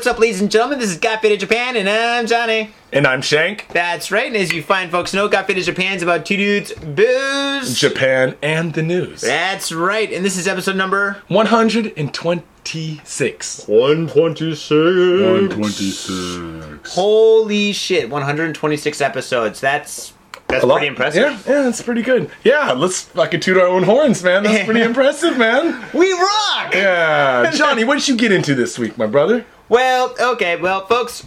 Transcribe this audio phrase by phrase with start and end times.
[0.00, 0.78] Yo, what's up, ladies and gentlemen?
[0.78, 2.70] This is Got Faded Japan, and I'm Johnny.
[2.90, 3.68] And I'm Shank.
[3.68, 7.78] That's right, and as you fine folks know, Got Faded Japan's about two dudes, booze.
[7.78, 9.20] Japan and the news.
[9.20, 13.68] That's right, and this is episode number 126.
[13.68, 14.88] 126.
[14.88, 16.94] 126.
[16.94, 19.60] Holy shit, 126 episodes.
[19.60, 20.14] That's
[20.48, 21.20] that's pretty impressive.
[21.22, 22.30] Yeah, yeah, that's pretty good.
[22.42, 24.44] Yeah, let's fucking toot our own horns, man.
[24.44, 25.84] That's pretty impressive, man.
[25.92, 26.72] We rock!
[26.72, 27.50] Yeah.
[27.54, 29.44] Johnny, what did you get into this week, my brother?
[29.70, 31.24] Well, okay, well, folks,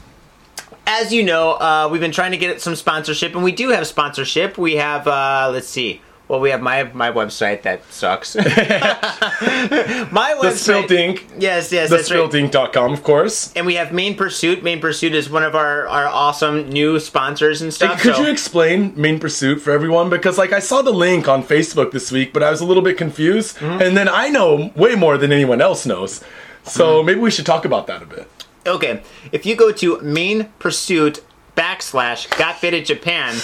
[0.86, 3.88] as you know, uh, we've been trying to get some sponsorship, and we do have
[3.88, 4.58] sponsorship.
[4.58, 6.02] We have, uh, let's see.
[6.28, 8.36] Well, we have my my website that sucks.
[8.36, 10.42] my website.
[10.42, 11.28] The Spilt Ink.
[11.38, 12.20] Yes, yes, that's right.
[12.20, 13.54] TheSpiltInk.com, of course.
[13.56, 14.64] And we have Main Pursuit.
[14.64, 18.02] Main Pursuit is one of our, our awesome new sponsors and stuff.
[18.02, 20.10] Could so- you explain Main Pursuit for everyone?
[20.10, 22.84] Because like I saw the link on Facebook this week, but I was a little
[22.84, 23.58] bit confused.
[23.58, 23.82] Mm-hmm.
[23.82, 26.24] And then I know way more than anyone else knows.
[26.64, 28.30] So maybe we should talk about that a bit.
[28.66, 31.24] Okay, if you go to Main Pursuit
[31.56, 33.36] backslash Got Faded Japan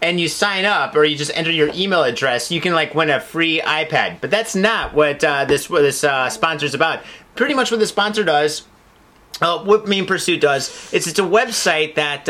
[0.00, 3.10] and you sign up or you just enter your email address, you can like win
[3.10, 4.20] a free iPad.
[4.20, 7.00] But that's not what uh, this what this uh, sponsor's about.
[7.34, 8.66] Pretty much what the sponsor does,
[9.40, 12.28] uh, what Main Pursuit does, is it's a website that.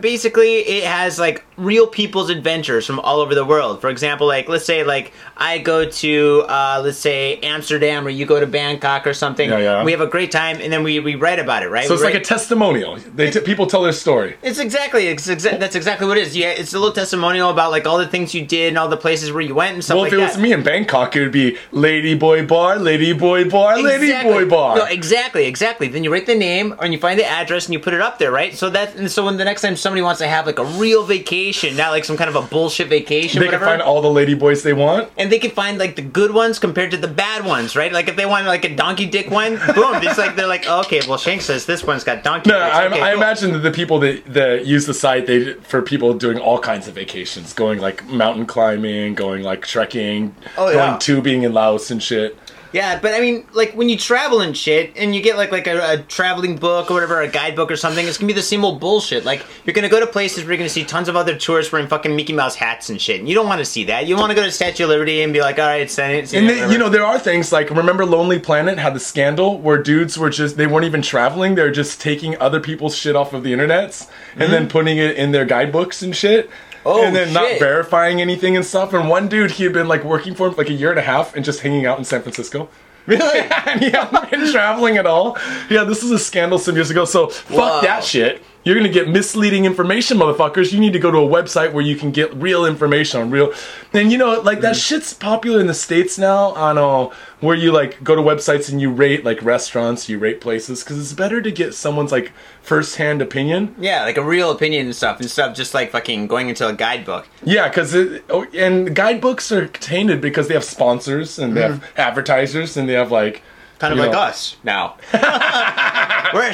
[0.00, 3.80] Basically, it has like real people's adventures from all over the world.
[3.80, 8.26] For example, like let's say like I go to uh, let's say Amsterdam or you
[8.26, 9.50] go to Bangkok or something.
[9.50, 9.84] Yeah, yeah.
[9.84, 11.86] We have a great time and then we, we write about it, right?
[11.86, 12.96] So it's We like a testimonial.
[12.96, 14.36] They t- people tell their story.
[14.42, 16.36] it's exactly it's exa- that's exactly what it is.
[16.36, 18.96] Yeah, it's a little testimonial about like all the things you did and all the
[18.96, 20.28] places where you went and stuff Well, like if it that.
[20.34, 24.32] was me in Bangkok, it would be Lady Boy Bar, Lady Boy Bar, Lady Exactly.
[24.32, 24.76] Boy Bar.
[24.76, 25.88] No, exactly, exactly.
[25.88, 28.18] Then you write the name and you find the address and you put it up
[28.18, 28.54] there, right?
[28.54, 31.04] So that and so when the next time somebody wants to have like a real
[31.04, 34.34] vacation, not like some kind of a bullshit vacation, they can find all the lady
[34.34, 35.10] boys they want.
[35.18, 37.92] and they can find like the good ones compared to the bad ones, right?
[37.92, 41.00] Like if they want like a donkey dick one, boom, it's like they're like, okay,
[41.08, 42.50] well Shank says this one's got donkey.
[42.50, 42.58] No.
[42.58, 43.22] I, Okay, I cool.
[43.22, 46.88] imagine that the people that, that use the site they for people doing all kinds
[46.88, 50.98] of vacations, going like mountain climbing, going like trekking, Oh, going yeah.
[50.98, 52.36] tubing in Laos and shit.
[52.72, 55.66] Yeah, but I mean, like when you travel and shit, and you get like like
[55.66, 58.64] a, a traveling book or whatever, a guidebook or something, it's gonna be the same
[58.64, 59.24] old bullshit.
[59.24, 61.88] Like you're gonna go to places where you're gonna see tons of other tourists wearing
[61.88, 63.20] fucking Mickey Mouse hats and shit.
[63.20, 64.06] And you don't want to see that.
[64.06, 66.32] You want to go to Statue of Liberty and be like, all right, send it.
[66.32, 69.82] And they, you know there are things like remember Lonely Planet had the scandal where
[69.82, 73.42] dudes were just they weren't even traveling they're just taking other people's shit off of
[73.42, 74.52] the internets and mm-hmm.
[74.52, 76.50] then putting it in their guidebooks and shit.
[76.84, 78.92] Oh, and then not verifying anything and stuff.
[78.92, 80.98] And one dude he had been like working for him for like a year and
[80.98, 82.68] a half and just hanging out in San Francisco.
[83.06, 83.40] really?
[83.40, 85.36] and he hadn't been traveling at all.
[85.68, 87.04] Yeah, this is a scandal some years ago.
[87.04, 87.80] So fuck Whoa.
[87.82, 88.42] that shit.
[88.64, 90.72] You're gonna get misleading information, motherfuckers.
[90.72, 93.52] You need to go to a website where you can get real information on real.
[93.92, 96.50] And you know, like that shit's popular in the states now.
[96.52, 100.40] On uh, where you like go to websites and you rate like restaurants, you rate
[100.40, 103.74] places because it's better to get someone's like first-hand opinion.
[103.78, 106.72] yeah, like a real opinion and stuff, and stuff just like fucking going into a
[106.72, 107.26] guidebook.
[107.42, 107.94] Yeah, because
[108.30, 112.94] oh, and guidebooks are tainted because they have sponsors and they have advertisers and they
[112.94, 113.42] have like
[113.82, 114.96] Kind of you like know, us now.
[116.32, 116.52] we're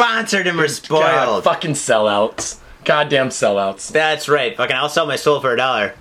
[0.00, 1.44] sponsored and we're God, spoiled.
[1.44, 2.58] fucking sellouts.
[2.84, 3.92] Goddamn sellouts.
[3.92, 4.56] That's right.
[4.56, 5.94] Fucking, I'll sell my soul for a dollar.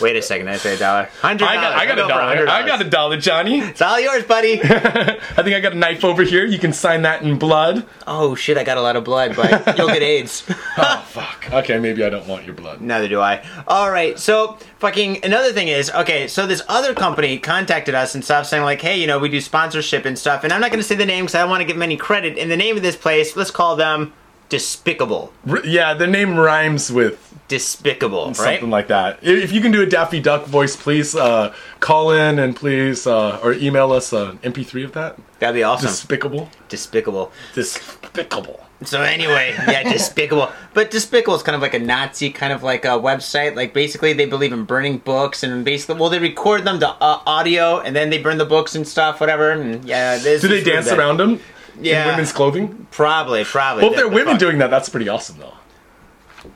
[0.00, 1.08] Wait a second, I say a dollar.
[1.20, 2.48] Hundred I got, I got a dollar.
[2.48, 3.60] I got a dollar, Johnny.
[3.60, 4.60] It's all yours, buddy.
[4.62, 6.44] I think I got a knife over here.
[6.46, 7.86] You can sign that in blood.
[8.06, 10.44] oh shit, I got a lot of blood, but you'll get AIDS.
[10.80, 11.52] Oh fuck.
[11.52, 12.80] Okay, maybe I don't want your blood.
[12.80, 13.44] Neither do I.
[13.66, 16.28] All right, so fucking another thing is okay.
[16.28, 19.40] So this other company contacted us and stuff, saying like, hey, you know, we do
[19.40, 21.62] sponsorship and stuff, and I'm not going to say the name because I don't want
[21.62, 22.38] to give them any credit.
[22.38, 24.12] And the name of this place, let's call them
[24.48, 25.32] Despicable.
[25.48, 28.36] R- yeah, the name rhymes with Despicable, right?
[28.36, 29.18] something like that.
[29.22, 33.40] If you can do a Daffy Duck voice, please uh, call in and please uh,
[33.42, 35.18] or email us an MP3 of that.
[35.38, 35.88] That'd be awesome.
[35.88, 36.50] Despicable.
[36.68, 37.32] Despicable.
[37.54, 38.60] Despicable.
[38.84, 40.50] So anyway, yeah, Despicable.
[40.74, 43.56] But Despicable is kind of like a Nazi kind of like a website.
[43.56, 47.22] Like basically, they believe in burning books and basically, well, they record them to uh,
[47.26, 49.50] audio and then they burn the books and stuff, whatever.
[49.52, 51.40] And yeah, this Do they dance around them?
[51.80, 52.04] Yeah.
[52.04, 52.86] In women's clothing?
[52.90, 53.82] Probably, probably.
[53.84, 54.40] Well, if they're The- women fuck.
[54.40, 55.54] doing that, that's pretty awesome, though.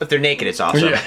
[0.00, 0.88] If they're naked, it's awesome.
[0.88, 1.00] Yeah.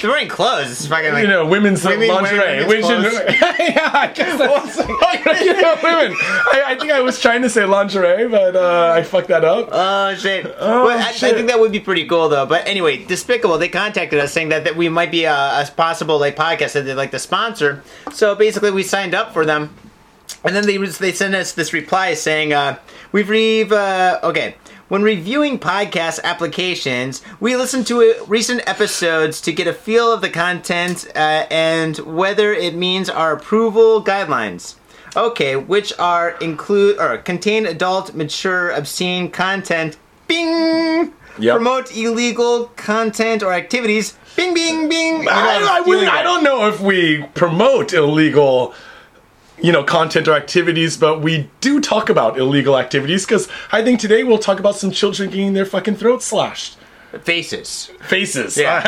[0.00, 0.70] They're wearing clothes.
[0.72, 2.64] It's fucking like you know, women's Women lingerie.
[2.66, 4.78] women's Which is- yeah, I guess that's
[5.44, 6.16] you know, women.
[6.20, 9.68] I, I think I was trying to say lingerie, but uh, I fucked that up.
[9.70, 10.46] Oh shit!
[10.58, 12.46] Oh, Well, I, I think that would be pretty cool though.
[12.46, 16.18] But anyway, Despicable they contacted us saying that, that we might be a, a possible
[16.18, 17.82] like podcast that they'd like to sponsor.
[18.12, 19.74] So basically, we signed up for them,
[20.44, 22.78] and then they they sent us this reply saying, uh,
[23.16, 24.56] "We've re uh, okay."
[24.88, 30.20] When reviewing podcast applications, we listen to uh, recent episodes to get a feel of
[30.20, 34.74] the content uh, and whether it means our approval guidelines.
[35.16, 39.96] Okay, which are include or contain adult, mature, obscene content.
[40.28, 41.14] Bing.
[41.38, 41.54] Yep.
[41.56, 44.16] Promote illegal content or activities.
[44.36, 45.26] Bing, bing, bing.
[45.26, 48.74] I, I, wouldn't- I don't know if we promote illegal
[49.60, 53.98] you know content or activities but we do talk about illegal activities because i think
[53.98, 56.75] today we'll talk about some children getting their fucking throats slashed
[57.22, 57.90] Faces.
[58.02, 58.82] faces Yeah.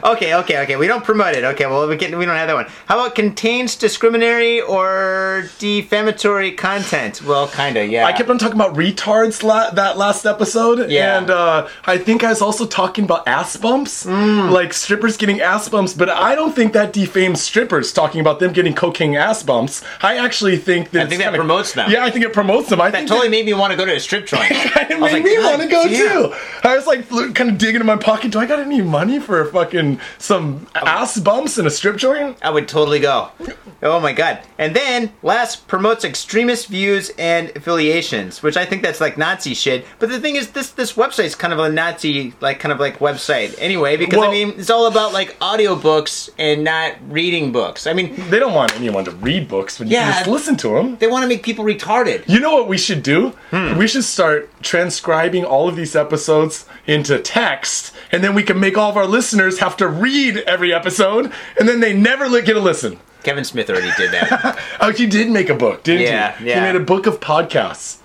[0.06, 0.76] Okay, okay, okay.
[0.76, 1.44] We don't promote it.
[1.44, 2.66] Okay, well, we, can, we don't have that one.
[2.86, 7.22] How about contains discriminatory or defamatory content?
[7.22, 8.04] Well, kind of, yeah.
[8.06, 11.18] I kept on talking about retards la- that last episode, Yeah.
[11.18, 14.50] and uh, I think I was also talking about ass bumps, Mm.
[14.50, 15.92] like strippers getting ass bumps.
[15.94, 19.82] But I don't think that defames strippers talking about them getting cocaine ass bumps.
[20.02, 21.90] I actually think that I think that kinda- promotes them.
[21.90, 22.80] Yeah, I think it promotes them.
[22.80, 24.50] I that think totally made me want to go to a strip joint.
[24.86, 26.30] It I made like, me want to go damn.
[26.30, 26.36] too.
[26.62, 28.32] I was like kind of digging in my pocket.
[28.32, 32.36] Do I got any money for fucking some ass bumps in a strip joint?
[32.42, 33.30] I would totally go.
[33.82, 34.40] Oh my god.
[34.58, 39.84] And then, last, promotes extremist views and affiliations, which I think that's like Nazi shit.
[39.98, 42.98] But the thing is, this this website's kind of a Nazi, like, kind of like
[42.98, 47.86] website anyway, because I mean, it's all about like audiobooks and not reading books.
[47.86, 50.04] I mean, They don't want anyone to read books, you Yeah.
[50.04, 50.96] can just listen to them.
[50.96, 52.24] they want to make people retarded.
[52.26, 53.30] You know what we should do?
[53.50, 53.76] Hmm.
[53.78, 56.26] We should start transcribing all of these episodes
[56.86, 60.72] into text, and then we can make all of our listeners have to read every
[60.72, 62.98] episode, and then they never get a listen.
[63.22, 64.58] Kevin Smith already did that.
[64.80, 66.46] Oh, he did make a book, didn't Yeah, you?
[66.46, 66.56] yeah.
[66.56, 67.98] You made a book of podcasts.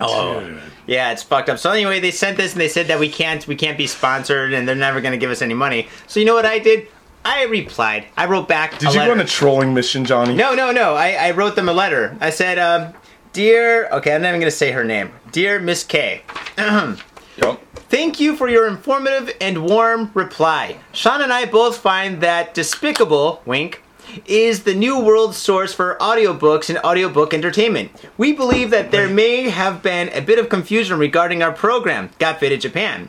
[0.00, 0.60] Oh.
[0.86, 1.58] Yeah, it's fucked up.
[1.58, 4.52] So anyway, they sent this and they said that we can't we can't be sponsored
[4.52, 5.88] and they're never going to give us any money.
[6.06, 6.88] So you know what I did?
[7.24, 8.04] I replied.
[8.16, 8.72] I wrote back.
[8.78, 9.06] Did you letter.
[9.06, 10.34] go on a trolling mission, Johnny?
[10.34, 10.94] No, no, no.
[10.94, 12.16] I, I wrote them a letter.
[12.20, 12.92] I said, um,
[13.32, 13.88] dear.
[13.88, 15.10] Okay, I'm not even going to say her name.
[15.32, 16.22] Dear Miss K.
[17.36, 17.60] Yep.
[17.88, 20.78] Thank you for your informative and warm reply.
[20.92, 23.82] Sean and I both find that Despicable, wink,
[24.24, 27.90] is the new world source for audiobooks and audiobook entertainment.
[28.16, 32.40] We believe that there may have been a bit of confusion regarding our program, Got
[32.40, 33.08] Faded Japan.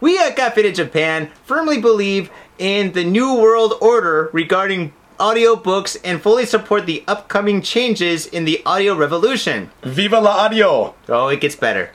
[0.00, 6.20] We at Got Faded Japan firmly believe in the new world order regarding audiobooks and
[6.20, 9.70] fully support the upcoming changes in the audio revolution.
[9.82, 10.94] Viva la audio!
[11.08, 11.90] Oh, it gets better.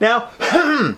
[0.00, 0.30] Now,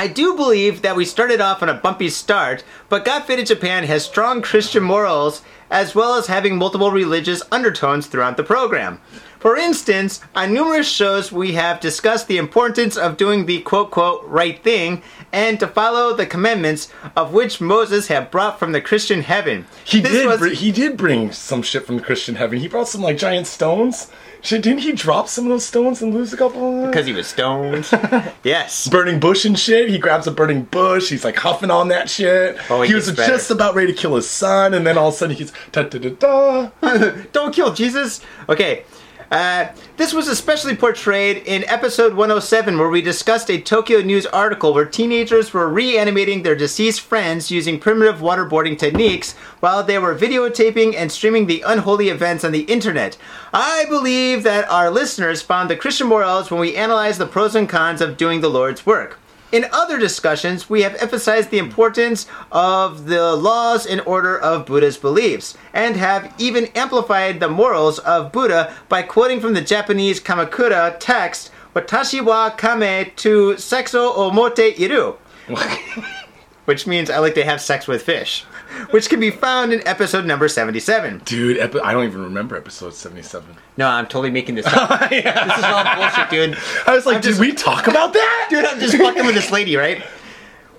[0.00, 4.04] I do believe that we started off on a bumpy start, but Faded Japan has
[4.04, 5.42] strong Christian morals
[5.72, 9.00] as well as having multiple religious undertones throughout the program.
[9.40, 14.24] For instance, on numerous shows we have discussed the importance of doing the quote quote
[14.24, 15.02] right thing
[15.32, 19.66] and to follow the commandments of which Moses had brought from the Christian heaven.
[19.84, 20.26] He This did.
[20.26, 22.60] was- br- he did bring some shit from the Christian heaven.
[22.60, 24.06] He brought some like giant stones.
[24.40, 26.68] Shit, didn't he drop some of those stones and lose a couple?
[26.68, 26.90] of them?
[26.90, 27.88] because he was stoned.
[28.44, 28.88] yes.
[28.88, 29.88] burning bush and shit.
[29.90, 31.10] He grabs a burning bush.
[31.10, 32.56] He's like huffing on that shit.
[32.70, 33.32] Oh, it he was better.
[33.32, 35.82] just about ready to kill his son, and then all of a sudden he's da
[35.82, 37.10] da da da.
[37.32, 38.20] Don't kill Jesus.
[38.48, 38.84] Okay.
[39.30, 39.68] Uh,
[39.98, 44.86] this was especially portrayed in episode 107, where we discussed a Tokyo News article where
[44.86, 51.12] teenagers were reanimating their deceased friends using primitive waterboarding techniques while they were videotaping and
[51.12, 53.18] streaming the unholy events on the internet.
[53.52, 57.68] I believe that our listeners found the Christian morals when we analyzed the pros and
[57.68, 59.18] cons of doing the Lord's work.
[59.50, 64.98] In other discussions, we have emphasized the importance of the laws and order of Buddha's
[64.98, 70.96] beliefs, and have even amplified the morals of Buddha by quoting from the Japanese Kamakura
[71.00, 75.16] text, Watashi wa kame to sexo omote iru,
[76.66, 78.44] which means I like to have sex with fish,
[78.90, 81.22] which can be found in episode number 77.
[81.24, 83.56] Dude, epi- I don't even remember episode seventy-seven.
[83.76, 85.10] No, I'm totally making this up.
[85.10, 86.58] This is all bullshit, dude.
[86.86, 88.46] I was like, I'm did just- we talk about that?
[88.50, 90.02] Dude, I'm just fucking with this lady, right?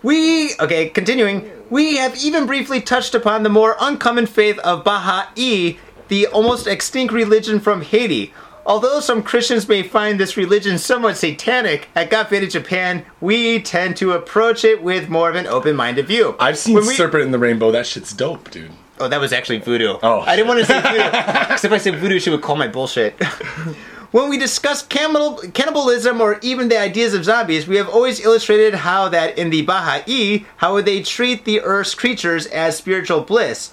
[0.04, 1.50] We, okay, continuing.
[1.70, 5.78] We have even briefly touched upon the more uncommon faith of Baha'i,
[6.08, 8.34] the almost extinct religion from Haiti.
[8.66, 13.98] Although some Christians may find this religion somewhat satanic, at Got Faded Japan, we tend
[13.98, 16.36] to approach it with more of an open-minded view.
[16.40, 17.72] I've seen we- Serpent in the Rainbow.
[17.72, 18.72] That shit's dope, dude.
[19.00, 19.98] Oh, that was actually voodoo.
[20.04, 21.04] Oh, I didn't want to say voodoo.
[21.06, 23.22] Because if I said voodoo, she would call my bullshit.
[24.12, 29.08] when we discuss cannibalism or even the ideas of zombies, we have always illustrated how
[29.10, 33.72] that in the Baha'i, how they treat the Earth's creatures as spiritual bliss.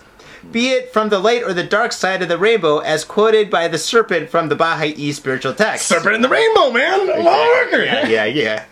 [0.51, 3.69] Be it from the light or the dark side of the rainbow, as quoted by
[3.69, 5.87] the serpent from the Baha'i spiritual text.
[5.87, 7.07] Serpent in the Rainbow, man.
[7.09, 8.65] Yeah, yeah, yeah.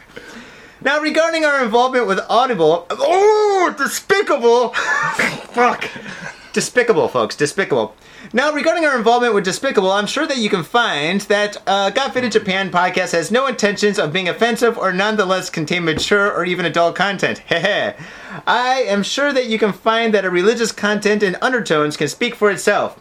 [0.81, 4.69] Now, regarding our involvement with Audible, oh, despicable!
[5.55, 5.89] Fuck.
[6.55, 7.97] Despicable, folks, despicable.
[8.33, 12.15] Now, regarding our involvement with Despicable, I'm sure that you can find that uh, Got
[12.15, 16.65] Faded Japan podcast has no intentions of being offensive or nonetheless contain mature or even
[16.65, 17.43] adult content.
[17.51, 18.01] Hehe.
[18.47, 22.37] I am sure that you can find that a religious content and undertones can speak
[22.37, 23.01] for itself.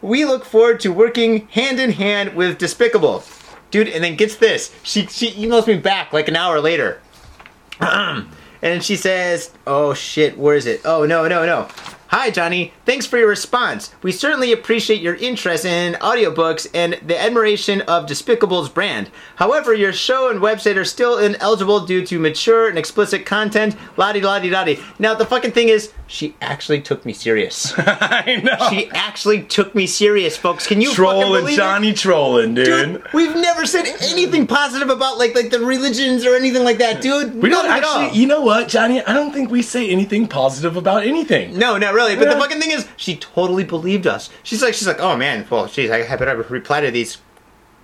[0.00, 3.22] We look forward to working hand in hand with Despicable.
[3.70, 4.74] Dude, and then gets this.
[4.82, 7.02] She, she emails me back like an hour later.
[7.80, 10.80] and she says, Oh shit, where is it?
[10.86, 11.68] Oh, no, no, no.
[12.10, 12.72] Hi, Johnny.
[12.86, 13.94] Thanks for your response.
[14.02, 19.10] We certainly appreciate your interest in audiobooks and the admiration of Despicable's brand.
[19.36, 23.76] However, your show and website are still ineligible due to mature and explicit content.
[23.98, 24.78] Lottie, lottie, lottie.
[24.98, 27.74] Now, the fucking thing is, she actually took me serious.
[27.76, 28.56] I know.
[28.70, 30.66] she actually took me serious, folks.
[30.66, 31.56] Can you fucking trolling it?
[31.56, 32.64] Johnny trolling, dude.
[33.02, 37.02] Dude, we've never said anything positive about like like the religions or anything like that,
[37.02, 37.34] dude.
[37.34, 37.98] We don't None all.
[37.98, 38.18] actually.
[38.18, 39.02] You know what, Johnny?
[39.04, 41.58] I don't think we say anything positive about anything.
[41.58, 42.16] No, not really.
[42.16, 44.30] But the fucking thing is, she totally believed us.
[44.42, 47.18] She's like, she's like, oh man, well, geez, I better reply to these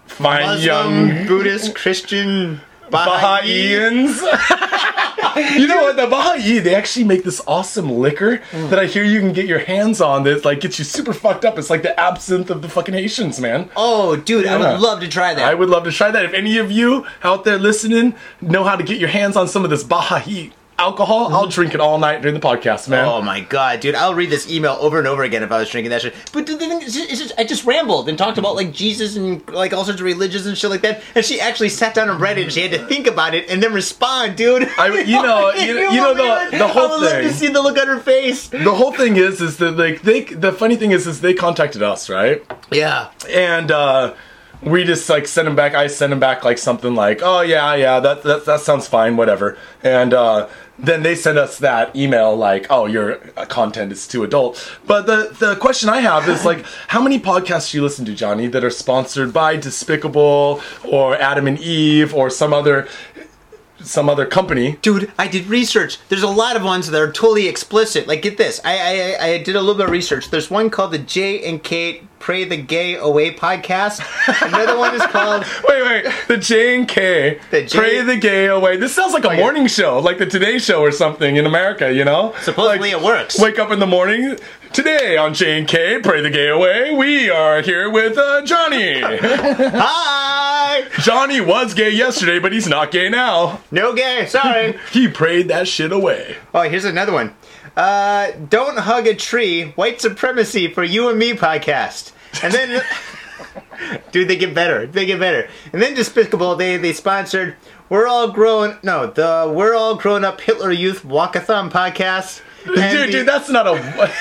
[0.07, 3.77] Fine Muslim, young Buddhist, Christian, Baha'i.
[3.79, 4.21] Baha'is.
[5.59, 5.97] you know what?
[5.97, 8.69] The Baha'i, they actually make this awesome liquor Mm.
[8.71, 11.45] that I hear you can get your hands on that like gets you super fucked
[11.47, 11.59] up.
[11.59, 13.71] It's like the absinthe of the fucking Haitians, man.
[13.77, 15.43] Oh, dude, I would love to try that.
[15.45, 16.25] I would love to try that.
[16.27, 19.65] If any of you out there listening know how to get your hands on some
[19.65, 23.07] of this Baha'i alcohol, I'll drink it all night during the podcast, man.
[23.07, 23.95] Oh my god, dude!
[23.95, 26.15] I'll read this email over and over again if I was drinking that shit.
[26.33, 29.73] But the thing is, just, I just rambled and talked about like Jesus and like
[29.73, 31.03] all sorts of religions and shit like that.
[31.15, 32.43] And she actually sat down and read it.
[32.45, 34.69] and She had to think about it and then respond, dude.
[34.79, 37.33] I- you know- you- you know the- the whole I would love to thing.
[37.33, 38.49] see the look on her face.
[38.49, 40.23] The whole thing is, is that like they.
[40.25, 42.43] The funny thing is, is they contacted us, right?
[42.71, 43.11] Yeah.
[43.31, 44.15] and uh
[44.63, 47.75] we just like send him back i send him back like something like oh yeah
[47.75, 52.35] yeah that that, that sounds fine whatever and uh then they send us that email
[52.35, 53.17] like oh your
[53.49, 54.79] content is too adult.
[54.87, 58.15] But the the question i have is like how many podcasts do you listen to
[58.15, 62.89] johnny that are sponsored by despicable or adam and eve or some other
[63.85, 65.99] some other company Dude, I did research.
[66.09, 68.07] There's a lot of ones that are totally explicit.
[68.09, 68.61] Like, get this.
[68.65, 70.31] I I, I did a little bit of research.
[70.31, 74.01] There's one called the J and Kate Pray the Gay Away podcast.
[74.47, 76.15] Another one is called Wait, wait.
[76.29, 77.39] The J and K.
[77.51, 78.77] The J- Pray the gay away.
[78.79, 81.45] This sounds like a oh, Like- morning show, like the Today Show or something in
[81.45, 82.35] America, you know?
[82.41, 83.39] Supposedly Like, it works.
[83.39, 84.39] Wake up in the morning.
[84.75, 89.01] Today on and K, Pray the Gay Away, we are here with uh, Johnny.
[89.03, 90.83] Hi.
[91.01, 93.61] Johnny was gay yesterday, but he's not gay now.
[93.71, 94.27] No gay.
[94.27, 94.77] Sorry.
[94.91, 96.39] He prayed that shit away.
[96.53, 97.37] oh, here's another one.
[97.77, 99.67] Uh, don't hug a tree.
[99.77, 102.11] White supremacy for you and me podcast.
[102.43, 102.83] And then.
[104.11, 104.89] Dude, they get better.
[104.89, 105.49] They get better.
[105.73, 107.55] And then Despicable, they they sponsored
[107.89, 112.43] We're All Grown no, the We're All Grown Up Hitler Youth Walkathon podcast.
[112.65, 114.13] Dude, the- dude, that's not a.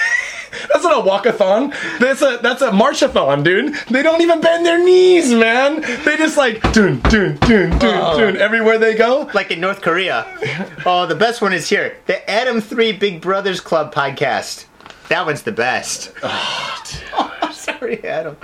[0.72, 1.74] That's not a walkathon.
[2.00, 3.74] That's a that's a marchathon, dude.
[3.90, 5.82] They don't even bend their knees, man.
[6.06, 8.20] They just like dun dun dun dun Oh.
[8.20, 9.30] dun everywhere they go.
[9.34, 10.26] like in North Korea.
[10.86, 11.98] Oh, the best one is here.
[12.06, 14.66] The Adam 3 Big Brothers Club podcast.
[15.10, 16.12] That one's the best.
[17.16, 18.36] Oh, I'm sorry, Adam.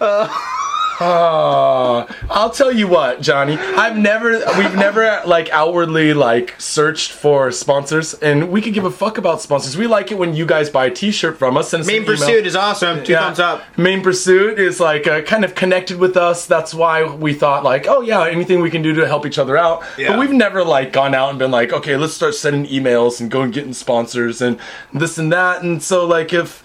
[0.00, 0.28] Uh,
[1.00, 3.56] I'll tell you what, Johnny.
[3.58, 8.90] I've never, we've never like outwardly like searched for sponsors, and we could give a
[8.90, 9.76] fuck about sponsors.
[9.76, 11.72] We like it when you guys buy a T-shirt from us.
[11.74, 12.16] Us Main an email.
[12.16, 13.04] Pursuit is awesome.
[13.04, 13.20] Two Yeah.
[13.20, 13.62] thumbs up.
[13.78, 16.46] Main Pursuit is like uh, kind of connected with us.
[16.46, 19.56] That's why we thought like, oh yeah, anything we can do to help each other
[19.56, 19.82] out.
[19.98, 20.10] Yeah.
[20.10, 23.30] But we've never like gone out and been like, okay, let's start sending emails and
[23.30, 24.58] go and getting sponsors and
[24.92, 25.62] this and that.
[25.62, 26.62] And so like if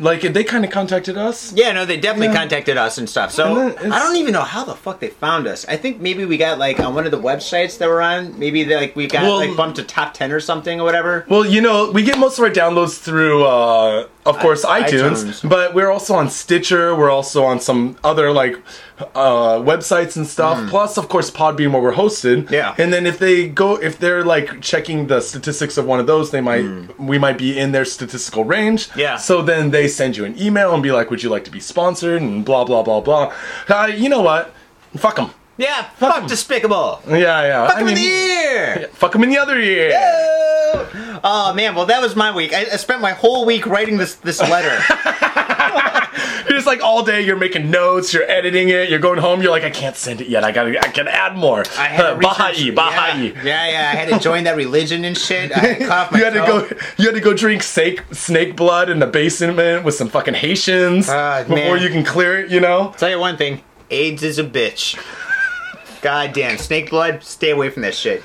[0.00, 1.52] like they kind of contacted us.
[1.54, 2.34] Yeah, no, they definitely Yeah.
[2.40, 3.32] contacted us and stuff.
[3.32, 5.66] So And I don't even know how the fuck they found us.
[5.68, 8.38] I think maybe we got like on one of the websites that we're on.
[8.38, 11.24] Maybe they, like we got Well- like bumped to top ten or something or whatever.
[11.28, 15.48] Well, you know, we get most of our downloads through, uh, of course, iTunes, iTunes.
[15.48, 16.94] but we're also on Stitcher.
[16.94, 18.56] We're also on some other like
[19.14, 20.68] uh, websites and stuff.
[20.70, 22.50] Plus, of course, Podbean where we're hosted.
[22.50, 22.74] Yeah.
[22.78, 26.30] And then if they go, if they're like checking the statistics of one of those,
[26.30, 26.64] they might,
[26.98, 28.88] we might be in their statistical range.
[28.96, 29.16] Yeah.
[29.16, 31.60] So then they send you an email and be like, "Would you like to be
[31.60, 33.34] sponsored?" And blah blah blah blah.
[33.68, 34.54] Uh, you know what?
[34.96, 35.30] Fuck them.
[35.58, 37.02] Yeah, fuck, despicable.
[37.08, 37.66] Yeah, yeah.
[37.66, 38.88] Fuck I them in mean, the ear.
[38.92, 39.90] fuck them in the other ear.
[39.92, 41.07] Oh.
[41.24, 42.52] Oh, man, well that was my week.
[42.52, 44.76] I, I spent my whole week writing this this letter.
[46.48, 47.20] You're just like all day.
[47.20, 48.12] You're making notes.
[48.14, 48.88] You're editing it.
[48.88, 49.42] You're going home.
[49.42, 50.44] You're like, I can't send it yet.
[50.44, 50.78] I gotta.
[50.78, 51.60] I can add more.
[51.78, 53.26] I had to Uh, Baha'i, Baha'i.
[53.28, 55.52] Yeah, yeah, yeah, I had to join that religion and shit.
[55.52, 56.68] I had to cut off my You had to go.
[56.96, 61.08] You had to go drink snake snake blood in the basement with some fucking Haitians
[61.08, 61.82] Ah, before man.
[61.82, 62.50] you can clear it.
[62.50, 62.94] You know.
[62.96, 64.96] Tell you one thing, AIDS is a bitch.
[66.00, 68.22] God damn, snake blood, stay away from that shit.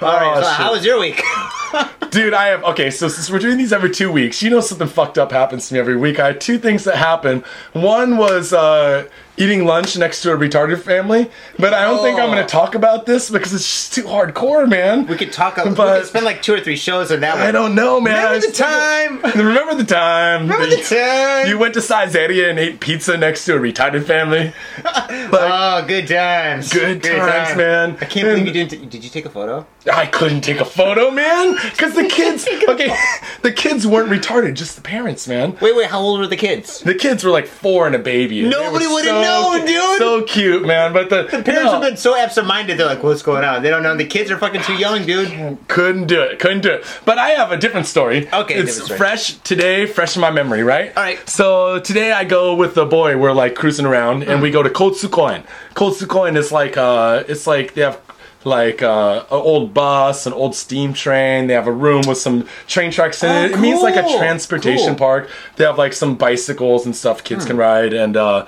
[0.00, 1.22] All right, Oh, so how was your week?
[2.10, 2.88] Dude, I have okay.
[2.90, 5.74] So since we're doing these every two weeks, you know something fucked up happens to
[5.74, 6.18] me every week.
[6.18, 7.44] I had two things that happened.
[7.74, 11.30] One was uh, eating lunch next to a retarded family.
[11.58, 12.32] But I don't think I'm Oh.
[12.32, 15.06] going to talk about this because it's just too hardcore, man.
[15.06, 15.58] We could talk.
[15.58, 17.42] we But- could spend like two or three shows on that one.
[17.46, 18.14] I don't know, man.
[18.32, 19.20] Remember the time?
[19.36, 20.42] Remember the time?
[20.48, 21.48] Remember the time?
[21.48, 24.54] You went to Saizeriya and ate pizza next to a retarded family.
[24.82, 26.72] Like, Oh, good times.
[26.72, 27.98] Good times, man.
[28.00, 28.88] I can't believe you didn't.
[28.88, 29.66] Did you take a photo?
[29.92, 32.46] I couldn't take a photo, man, because the kids.
[32.68, 32.94] Okay,
[33.42, 35.56] the kids weren't retarded, just the parents, man.
[35.60, 35.86] Wait, wait.
[35.88, 36.80] How old were the kids?
[36.80, 38.44] The kids were like four and a baby.
[38.44, 39.98] and they Nobody were would've so known, cu- dude.
[39.98, 40.92] So cute, man.
[40.92, 42.76] But the, The parents have been so absent-minded.
[42.78, 43.96] They're like, "What's going on?" They don't know.
[43.96, 45.56] The kids are fucking too young, dude.
[45.68, 46.38] couldn't do it.
[46.38, 46.84] Couldn't do it.
[47.06, 48.28] But I have a different story.
[48.32, 48.98] Okay, it's different story.
[48.98, 50.94] fresh today, fresh in my memory, right?
[50.96, 51.26] All right.
[51.28, 53.16] So today I go with the boy.
[53.16, 55.44] We're like cruising around, and we go to Kotsukoen.
[55.74, 58.00] Kotsukoen is like uh, it's like they have
[58.44, 61.46] like uh, an old bus, an old steam train.
[61.48, 63.50] They have a room with some train tracks in Oh, it.
[63.52, 64.96] It means like a transportation Cool.
[64.96, 65.30] park.
[65.56, 67.48] They have like some bicycles and stuff kids Hmm.
[67.48, 67.92] can ride.
[67.92, 68.46] And uh,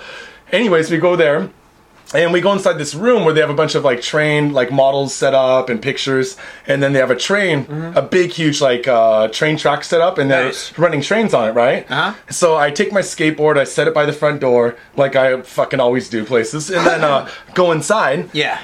[0.52, 1.50] anyways, we go there.
[2.12, 4.73] And we go inside this room where they have a bunch of like train like
[4.73, 8.88] models set up and pictures, and then they have a train, a big huge like
[8.88, 10.76] uh, train track set up, and they're Nice.
[10.76, 11.88] running trains on it, right?
[11.88, 12.14] Uh-huh.
[12.28, 15.78] So I take my skateboard, I set it by the front door, like I fucking
[15.78, 18.59] always do places, and then uh, go inside, Yeah.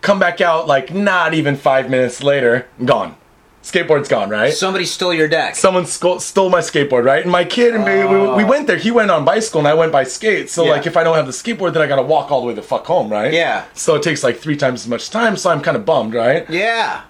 [0.00, 3.16] Come back out like not even five minutes later, gone.
[3.62, 4.54] Skateboard's gone, right?
[4.54, 5.54] Somebody stole your deck.
[5.54, 7.22] Someone sco- stole my skateboard, right?
[7.22, 8.78] And my kid and me, we, we went there.
[8.78, 10.48] He went on bicycle and I went by skate.
[10.48, 10.70] So Yeah.
[10.70, 12.62] like, if I don't have the skateboard, then I gotta walk all the way the
[12.62, 13.30] fuck home, right?
[13.34, 13.66] Yeah.
[13.74, 15.36] So it takes like three times as much time.
[15.36, 16.48] So I'm kind of bummed, right?
[16.48, 17.02] yeah.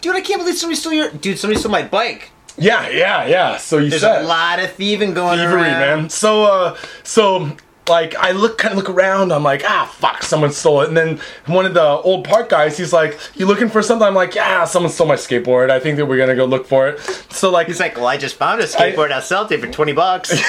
[0.00, 1.10] Dude, I can't believe somebody stole your.
[1.10, 2.30] Dude, somebody stole my bike.
[2.58, 3.56] Yeah, yeah, yeah.
[3.56, 5.46] So you There's said a lot of thieving going on.
[5.46, 6.00] thievery, around.
[6.02, 6.10] man.
[6.10, 7.56] So uh, so
[7.88, 9.32] like I look kind of look around.
[9.32, 10.88] I'm like, ah, fuck, someone stole it.
[10.88, 14.06] And then one of the old park guys, he's like, you looking for something?
[14.06, 15.70] I'm like, yeah, someone stole my skateboard.
[15.70, 17.00] I think that we're gonna go look for it.
[17.30, 19.10] So like, He's like, well, I just found a skateboard.
[19.10, 20.32] I, sell it for twenty bucks.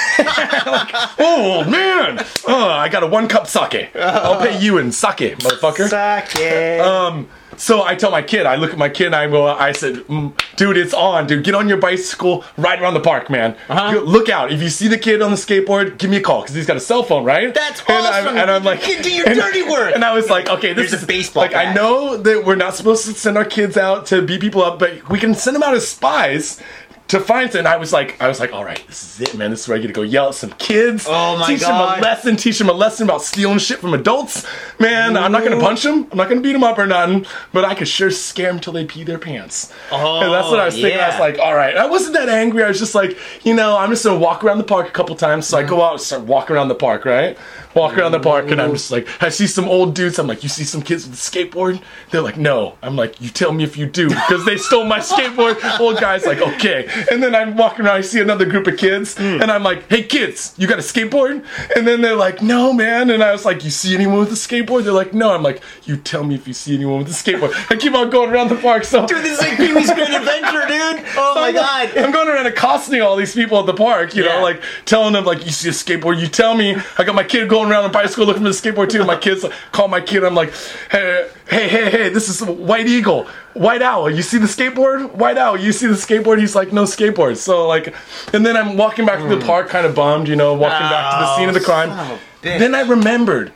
[1.18, 2.24] Oh man!
[2.46, 3.90] Oh, I got a one cup sake.
[3.96, 5.88] I'll pay you in sake, motherfucker.
[6.36, 6.80] It.
[6.80, 9.72] Um, so I tell my kid, I look at my kid and I go, I
[9.72, 11.44] said, mm, dude, it's on, dude.
[11.44, 13.56] Get on your bicycle, ride around the park, man.
[13.68, 14.00] Uh-huh.
[14.00, 14.52] Look out.
[14.52, 16.76] If you see the kid on the skateboard, give me a call because he's got
[16.76, 17.52] a cell phone, right?
[17.54, 18.36] That's and I'm, awesome.
[18.38, 19.94] and I'm like, You do your and- dirty work.
[19.94, 22.56] And I was like, okay, this Here's is a baseball Like, I know that we're
[22.56, 25.54] not supposed to send our kids out to beat people up, but we can send
[25.56, 26.60] them out as spies.
[27.08, 29.38] To find it, and I was like, I was like, all right, this is it,
[29.38, 29.50] man.
[29.50, 31.06] This is where I get to go yell at some kids.
[31.08, 31.94] Oh my teach God.
[31.94, 32.36] them a lesson.
[32.36, 34.44] Teach them a lesson about stealing shit from adults.
[34.80, 36.08] Man, I'm not gonna punch them.
[36.10, 37.24] I'm not gonna beat them up or nothing.
[37.52, 39.72] But I could sure scare them till they pee their pants.
[39.92, 41.00] Oh, and that's what I oh, was thinking.
[41.00, 41.76] I was like, all right.
[41.76, 42.64] I wasn't that angry.
[42.64, 45.14] I was just like, you know, I'm just gonna walk around the park a couple
[45.14, 45.46] times.
[45.46, 45.70] So I mm-hmm.
[45.70, 47.38] go out and start walking around the park, right?
[47.76, 50.18] Walk around the park, and I'm just like, I see some old dudes.
[50.18, 51.80] I'm like, you see some kids with a skateboard?
[52.10, 52.78] They're like, no.
[52.82, 55.78] I'm like, you tell me if you do, because they stole my skateboard.
[55.78, 56.88] Old guy's like, okay.
[57.10, 57.96] And then I'm walking around.
[57.96, 59.42] I see another group of kids, hmm.
[59.42, 61.44] and I'm like, hey kids, you got a skateboard?
[61.76, 63.10] And then they're like, no, man.
[63.10, 64.84] And I was like, you see anyone with a skateboard?
[64.84, 65.34] They're like, no.
[65.34, 67.52] I'm like, you tell me if you see anyone with a skateboard.
[67.70, 68.84] I keep on going around the park.
[68.84, 71.04] So Dude, this is like Pee Wee's Great Adventure, dude.
[71.18, 71.96] Oh my I'm go- god.
[71.98, 74.36] I'm going around accosting all these people at the park, you Yeah.
[74.36, 76.76] know, like telling them like you see a skateboard, you tell me.
[76.98, 79.04] I got my kid going around on a bicycle looking for the skateboard too.
[79.04, 80.24] My kids like, call my kid.
[80.24, 80.52] I'm like,
[80.90, 84.10] hey, hey, hey, hey, this is White Eagle, White Owl.
[84.10, 85.14] You see the skateboard?
[85.14, 85.56] White Owl.
[85.58, 86.38] You see the skateboard?
[86.38, 87.36] He's like, no skateboard.
[87.36, 87.94] So like,
[88.32, 91.12] and then I'm walking back to the park, kind of bummed, you know, walking back
[91.14, 91.90] to the scene of the crime.
[91.90, 92.12] Hmm.
[92.12, 92.58] a bitch.
[92.58, 93.50] Then I remembered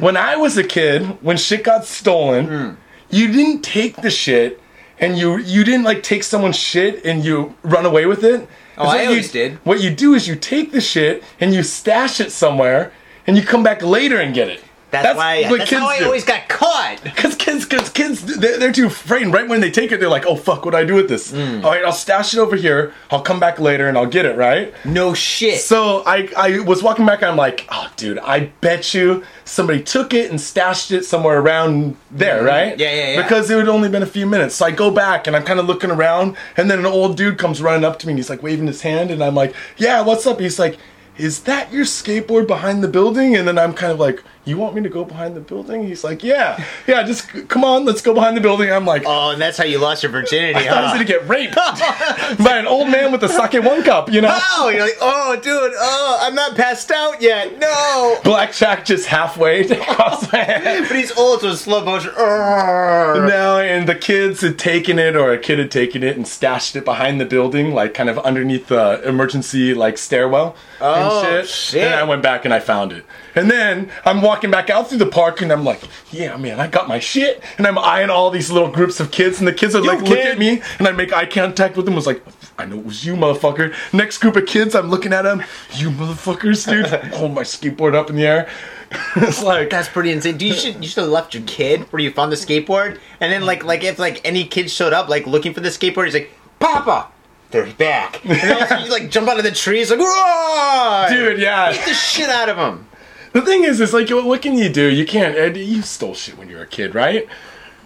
[0.00, 2.70] when I was a kid, when shit got stolen, Hmm.
[3.10, 4.60] you didn't take the shit
[4.98, 8.48] and you you didn't like take someone's shit and you run away with it.
[8.78, 9.58] Oh, I always you, did.
[9.64, 12.92] What you do is you take the shit and you stash it somewhere
[13.26, 14.62] and you come back later and get it.
[14.92, 15.42] That's, why.
[15.44, 16.04] That's how I do.
[16.04, 17.00] always got caught.
[17.16, 19.26] Cause kids, cause kids, they're, they're too afraid.
[19.28, 21.32] Right when they take it, they're like, "Oh fuck, what do I do with this?
[21.32, 21.64] Mm.
[21.64, 22.92] All right, I'll stash it over here.
[23.10, 24.74] I'll come back later and I'll get it." Right?
[24.84, 25.60] No shit.
[25.60, 29.82] So I, I was walking back and I'm like, oh, dude, I bet you somebody
[29.82, 32.72] took it and stashed it somewhere around there, right?
[32.72, 32.80] Mm-hmm.
[32.80, 33.22] Yeah, yeah, yeah.
[33.22, 34.56] Because it had only been a few minutes.
[34.56, 37.38] So I go back and I'm kind of looking around, and then an old dude
[37.38, 40.02] comes running up to me and he's like waving his hand, and I'm like, yeah,
[40.02, 40.38] what's up?
[40.38, 40.78] He's like,
[41.16, 43.36] is that your skateboard behind the building?
[43.36, 45.84] And then I'm kind of like, you want me to go behind the building?
[45.86, 48.72] He's like, yeah, yeah, just c- come on, let's go behind the building.
[48.72, 51.04] I'm like, oh, and that's how you lost your virginity, I thought I was gonna
[51.04, 51.54] get raped
[52.44, 54.36] by an old man with a sake one cup, you know?
[54.56, 57.58] Oh, you're like, oh, dude, oh, I'm not passed out yet.
[57.58, 58.18] No.
[58.24, 60.88] Blackjack just halfway across my head.
[60.88, 62.12] But he's old, so it's slow motion.
[62.16, 66.74] No, and the kids had taken it, or a kid had taken it and stashed
[66.76, 71.48] it behind the building, like kind of underneath the emergency like stairwell Oh, and shit.
[71.48, 71.82] shit.
[71.84, 73.04] And I went back and I found it.
[73.34, 76.66] And then I'm walking back out through the park and I'm like, yeah, man, I
[76.66, 77.42] got my shit.
[77.58, 80.02] And I'm eyeing all these little groups of kids, and the kids are You like
[80.02, 81.94] look at me, and I make eye contact with them.
[81.94, 82.22] I was like,
[82.58, 83.74] I know it was you, motherfucker.
[83.92, 85.42] Next group of kids, I'm looking at them.
[85.74, 86.86] You motherfuckers, dude.
[87.14, 88.48] Hold my skateboard up in the air.
[89.16, 90.36] it's like That's pretty insane.
[90.36, 93.32] Do you should you should have left your kid where you found the skateboard, and
[93.32, 96.14] then like like if like any kid showed up like looking for the skateboard, he's
[96.14, 97.08] like, Papa,
[97.50, 98.24] they're back.
[98.26, 101.06] And also you like jump out of the trees like, Whoa!
[101.08, 101.72] dude, yeah.
[101.72, 102.86] beat the shit out of him.
[103.32, 104.88] The thing is, is like, what can you do?
[104.88, 105.56] You can't.
[105.56, 107.26] You stole shit when you were a kid, right?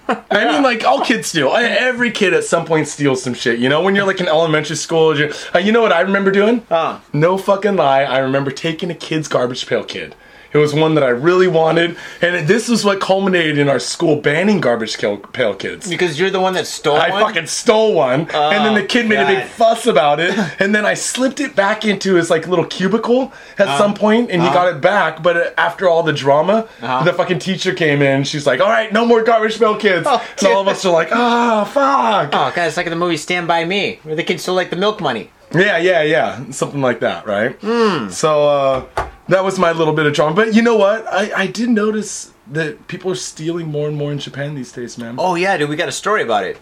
[0.09, 1.51] I mean, like all kids steal.
[1.51, 3.59] Every kid at some point steals some shit.
[3.59, 6.31] You know, when you're like in elementary school, you're, uh, you know what I remember
[6.31, 6.65] doing?
[6.69, 7.01] Huh.
[7.13, 8.05] No fucking lie.
[8.05, 10.15] I remember taking a kid's garbage pail kid.
[10.57, 14.17] It was one that I really wanted, and this is what culminated in our school
[14.17, 15.87] banning garbage pail pail kids.
[15.87, 17.03] Because you're the one that stole one?
[17.11, 17.23] I one.
[17.25, 20.87] fucking stole one, and then the kid made a big fuss about it, and then
[20.87, 23.77] I slipped it back into his like little cubicle at Uh-huh.
[23.79, 25.23] some point, and he got it back.
[25.23, 27.05] But uh, after all the drama, Uh-huh.
[27.05, 28.25] the fucking teacher came in.
[28.25, 30.93] She's like, "All right, no more garbage pail kids," Oh, and all of us are
[30.93, 34.25] like, "Ah, fuck." Oh god, it's like in the movie Stand By Me, where the
[34.25, 35.29] kid stole like the milk money.
[35.55, 37.57] Yeah, yeah, yeah, something like that, right?
[37.61, 38.09] Hmm.
[38.11, 38.85] So uh,
[39.29, 40.35] that was my little bit of drama.
[40.35, 41.07] But you know what?
[41.07, 44.99] I I did notice that people are stealing more and more in Japan these days,
[44.99, 45.17] man.
[45.19, 46.59] Oh yeah, dude, we got a story about it.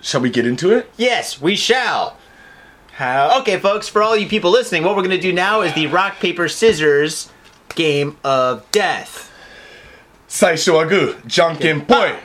[0.00, 0.90] Shall we get into it?
[0.96, 2.16] Yes, we shall.
[2.92, 3.40] How?
[3.40, 5.86] Okay, folks, for all you people listening, what we're going to do now is the
[5.86, 7.30] rock, paper, scissors
[7.74, 9.30] game of death.
[10.28, 12.16] Saisho wa goo, janken poi.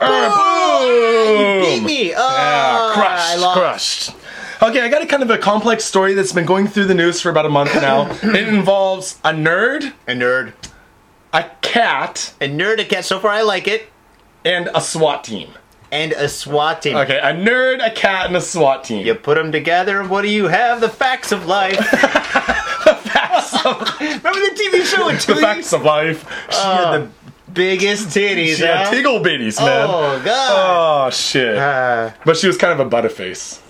[0.00, 2.12] Oh, you beat me.
[2.16, 3.58] Oh, Yeah, I crushed, lost.
[3.58, 4.23] crushed.
[4.64, 7.20] Okay, I got a kind of a complex story that's been going through the news
[7.20, 8.10] for about a month now.
[8.22, 10.54] it involves a nerd, A nerd.
[11.34, 13.04] a cat, A nerd, a cat.
[13.04, 13.90] So far, I like it.
[14.44, 15.50] and a SWAT team.
[15.92, 16.96] And a SWAT team.
[16.96, 19.06] Okay, a nerd, a cat, and a SWAT team.
[19.06, 20.80] You put them together, and what do you have?
[20.80, 21.78] The facts of life.
[22.84, 24.00] The facts of life.
[24.00, 26.26] Remember the TV show with The facts of life.
[26.50, 27.10] She had the
[27.52, 28.92] Biggest titties, she had huh?
[28.92, 29.86] tiggle bitties, man.
[29.88, 31.06] Oh, God.
[31.06, 31.56] Oh shit.
[31.56, 33.60] Uh, But she was kind of a butterface.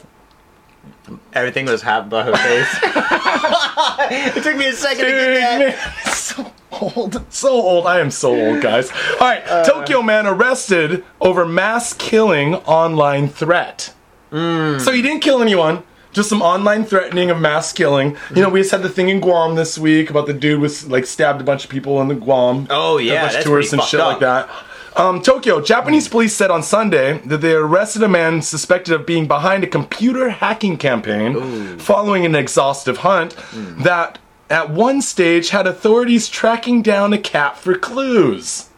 [1.34, 2.78] Everything was hot about her face.
[4.36, 5.58] it took me a second to get that.
[5.58, 7.32] man, so old.
[7.32, 7.86] So old.
[7.86, 8.90] I am so old, guys.
[8.90, 13.92] All right, uh, Tokyo man arrested over mass killing online threat.
[14.30, 14.78] Hmm.
[14.78, 15.82] So he didn't kill anyone.
[16.12, 18.16] Just some online threatening of mass killing.
[18.34, 20.88] You know, we just had the thing in Guam this week about the dude was
[20.88, 22.68] like stabbed a bunch of people in the Guam.
[22.70, 24.48] Oh, yeah, a yeah, bunch of tourists and shit fucked like that.
[24.96, 29.26] Um, Tokyo, Japanese police said on Sunday that they arrested a man suspected of being
[29.26, 34.18] behind a computer hacking campaign following an exhaustive hunt that
[34.50, 38.68] at one stage had authorities tracking down a cat for clues.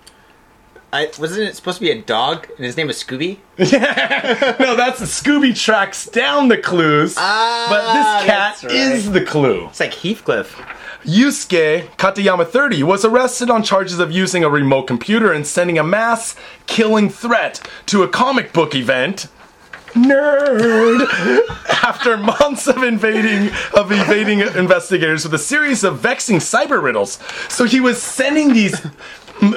[0.96, 3.38] I, wasn't it supposed to be a dog, and his name was Scooby?
[3.58, 8.72] no, that's Scooby tracks down the clues, Ah, but this cat right.
[8.72, 9.66] is the clue.
[9.68, 10.54] It's like Heathcliff.
[11.04, 15.84] Yusuke Katayama 30 was arrested on charges of using a remote computer and sending a
[15.84, 16.34] mass
[16.66, 19.28] killing threat to a comic book event.
[19.92, 21.06] Nerd!
[21.84, 27.18] After months of invading of evading investigators with a series of vexing cyber riddles.
[27.48, 28.84] So he was sending these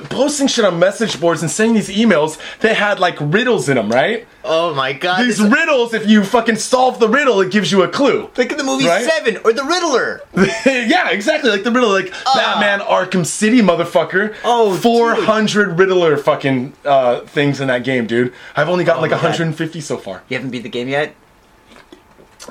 [0.10, 3.89] posting shit on message boards and sending these emails that had like riddles in them,
[3.89, 4.28] right?
[4.44, 5.26] Oh my god.
[5.26, 8.30] These this- riddles, if you fucking solve the riddle, it gives you a clue.
[8.38, 9.06] Like in the movie Right?
[9.06, 10.22] Seven or The Riddler.
[10.65, 11.50] yeah, exactly.
[11.50, 14.36] Like the riddle, like Batman Arkham City, motherfucker.
[14.44, 18.34] Oh, 400 Riddler fucking uh, things in that game, dude.
[18.56, 19.24] I've only gotten like my God.
[19.24, 20.24] 150 so far.
[20.30, 21.15] You haven't beat the game yet?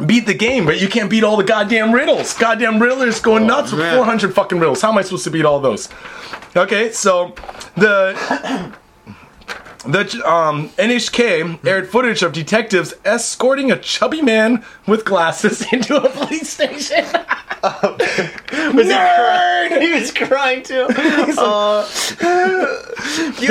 [0.05, 2.35] Beat the game, but you can't beat all the goddamn riddles.
[2.35, 4.81] Goddamn Riddler's going nuts with 400 fucking riddles.
[4.81, 5.88] How am I supposed to beat all those?
[6.56, 7.34] Okay, so
[7.76, 8.74] the.
[9.87, 16.11] The um, NHK aired footage of detectives escorting a chubby man with glasses into a
[16.11, 17.06] police station.
[18.74, 19.81] Was Nerd!
[19.81, 20.87] He was crying too.
[21.38, 21.87] Uh,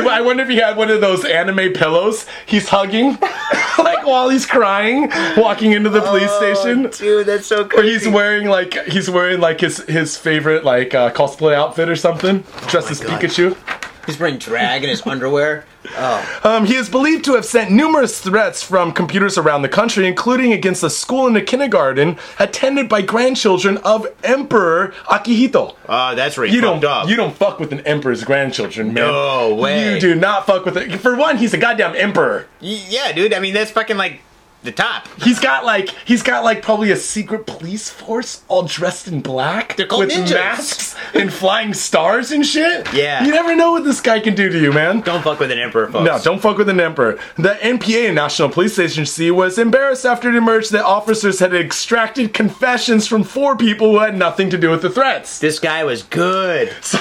[0.09, 3.11] I wonder if he had one of those anime pillows he's hugging,
[3.77, 6.89] like while he's crying, walking into the police station.
[6.91, 11.11] dude, that's so Or he's wearing like he's wearing like his his favorite like uh,
[11.11, 13.21] cosplay outfit or something, dressed as Oh God.
[13.21, 13.86] Pikachu.
[14.07, 15.65] He's wearing drag in his underwear.
[15.95, 20.07] Oh, Um, he is believed to have sent numerous threats from computers around the country,
[20.07, 25.75] including against a school and a kindergarten attended by grandchildren of Emperor Akihito.
[25.87, 26.49] uh, that's right.
[26.49, 27.07] You don't up.
[27.09, 29.05] you don't fuck with an emperor's grandchildren, man.
[29.07, 29.93] No way.
[29.95, 30.97] You do not fuck with it.
[30.99, 32.47] For one, he's a goddamn emperor.
[32.61, 33.33] Y- yeah, dude.
[33.33, 34.21] I mean, that's fucking like
[34.67, 35.07] the top.
[35.23, 39.75] He's got like he's got like probably a secret police force all dressed in black
[39.75, 40.31] They're called with ninjas.
[40.33, 42.93] masks and flying stars and shit.
[42.93, 43.23] Yeah.
[43.25, 45.01] You never know what this guy can do to you, man.
[45.01, 46.05] Don't fuck with an emperor, folks.
[46.05, 47.17] No, don't fuck with an emperor.
[47.37, 53.07] The NPA, National Police Agency, was embarrassed after it emerged that officers had extracted confessions
[53.07, 55.39] from four people who had nothing to do with the threats.
[55.39, 56.75] This guy was good.
[56.87, 56.97] So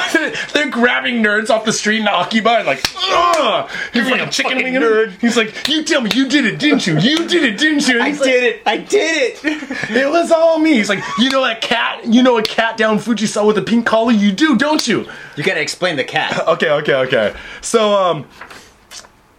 [0.52, 3.70] they're grabbing nerds off the street in Akiba and like, ugh!
[3.92, 5.18] He's like a a chicken wing nerd.
[5.20, 6.98] He's like, you tell me you did it, didn't you?
[6.98, 8.00] You did it, it, didn't you?
[8.00, 8.62] I like, did it.
[8.66, 9.90] I did it.
[9.90, 10.74] It was all me.
[10.74, 12.04] He's like, you know a cat?
[12.06, 14.12] You know a cat down Fujisawa with a pink collar?
[14.12, 15.08] You do, don't you?
[15.36, 16.44] You gotta explain the cat.
[16.56, 17.34] Okay, okay, okay.
[17.60, 18.26] So, um,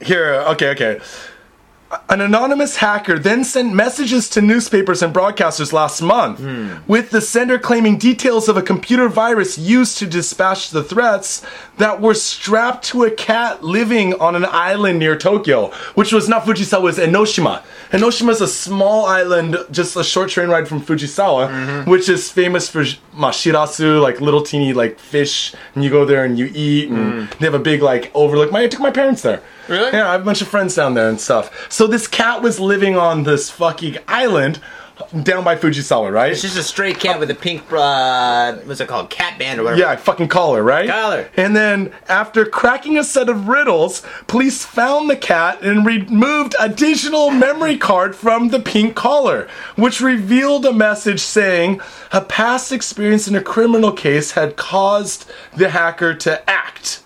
[0.01, 0.99] here, okay, okay.
[2.10, 6.76] An anonymous hacker then sent messages to newspapers and broadcasters last month, hmm.
[6.86, 11.45] with the sender claiming details of a computer virus used to dispatch the threats
[11.78, 16.43] that were strapped to a cat living on an island near Tokyo, which was not
[16.43, 17.63] Fujisawa, it was Enoshima.
[17.91, 21.89] Enoshima is a small island, just a short train ride from Fujisawa, mm-hmm.
[21.89, 22.84] which is famous for
[23.15, 27.38] mashirasu, like little teeny like fish, and you go there and you eat, and mm.
[27.38, 28.52] they have a big like overlook.
[28.52, 29.41] My, I took my parents there.
[29.67, 29.91] Really?
[29.91, 31.71] Yeah, I have a bunch of friends down there and stuff.
[31.71, 34.60] So this cat was living on this fucking island
[35.23, 36.32] down by Fujisawa, right?
[36.32, 39.10] It's just a stray cat with a pink, uh, what's it called?
[39.10, 39.80] Cat band or whatever.
[39.80, 40.89] Yeah, fucking collar, right?
[40.89, 41.30] Collar.
[41.38, 46.69] And then after cracking a set of riddles, police found the cat and removed a
[46.69, 51.80] digital memory card from the pink collar, which revealed a message saying
[52.12, 57.03] a past experience in a criminal case had caused the hacker to act.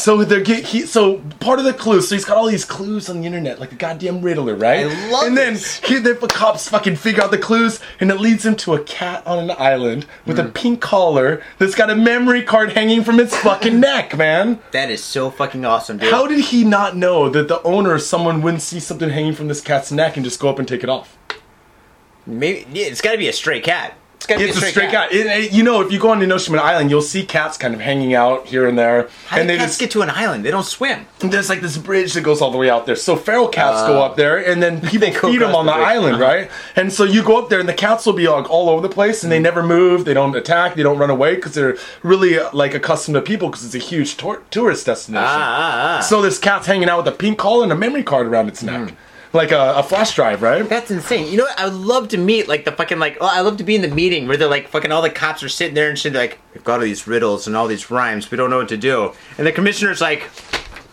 [0.00, 2.08] So they're get, he, so part of the clues.
[2.08, 4.86] So he's got all these clues on the internet, like a goddamn riddler, right?
[4.86, 8.44] I love And then he, the cops fucking figure out the clues, and it leads
[8.46, 10.46] him to a cat on an island with Hmm.
[10.46, 14.58] a pink collar that's got a memory card hanging from its fucking neck, man.
[14.72, 16.10] That is so fucking awesome, dude.
[16.10, 19.60] How did he not know that the owner, someone wouldn't see something hanging from this
[19.60, 21.16] cat's neck and just go up and take it off?
[22.26, 23.94] Maybe yeah, it's gotta be a stray cat.
[24.20, 25.12] It's gotta It's be a stray cat.
[25.14, 27.72] It- it- you know, if you go on the Enoshima Island, you'll see cats kind
[27.72, 30.10] of hanging out here and there, How do and they cats just get to an
[30.10, 30.44] island?
[30.44, 31.06] They don't swim.
[31.20, 32.96] There's like this bridge that goes all the way out there.
[32.96, 35.78] So feral cats go up there, and then people Uh, feed them on the the
[35.78, 36.24] island, Uh-huh.
[36.24, 36.50] right?
[36.76, 38.92] And so you go up there, and the cats will be like all over the
[38.94, 40.04] place, and they never move.
[40.04, 40.74] They don't attack.
[40.74, 43.78] They don't run away because they're really uh, like accustomed to people because it's a
[43.78, 45.26] huge tour- tourist destination.
[45.26, 46.00] Ah, ah, ah.
[46.02, 48.62] So this cat's hanging out with a pink collar and a memory card around its
[48.62, 48.92] neck, Mm.
[49.32, 50.68] Like a, a flash drive, right?
[50.68, 51.30] That's insane.
[51.30, 51.58] You know what?
[51.58, 53.18] I would love to meet like the fucking like.
[53.20, 55.42] Oh, I love to be in the meeting where they're like fucking all the cops
[55.42, 56.14] are sitting there and shit.
[56.14, 58.30] Like, we've got all these riddles and all these rhymes.
[58.30, 59.12] We don't know what to do.
[59.38, 60.28] And the commissioner's like,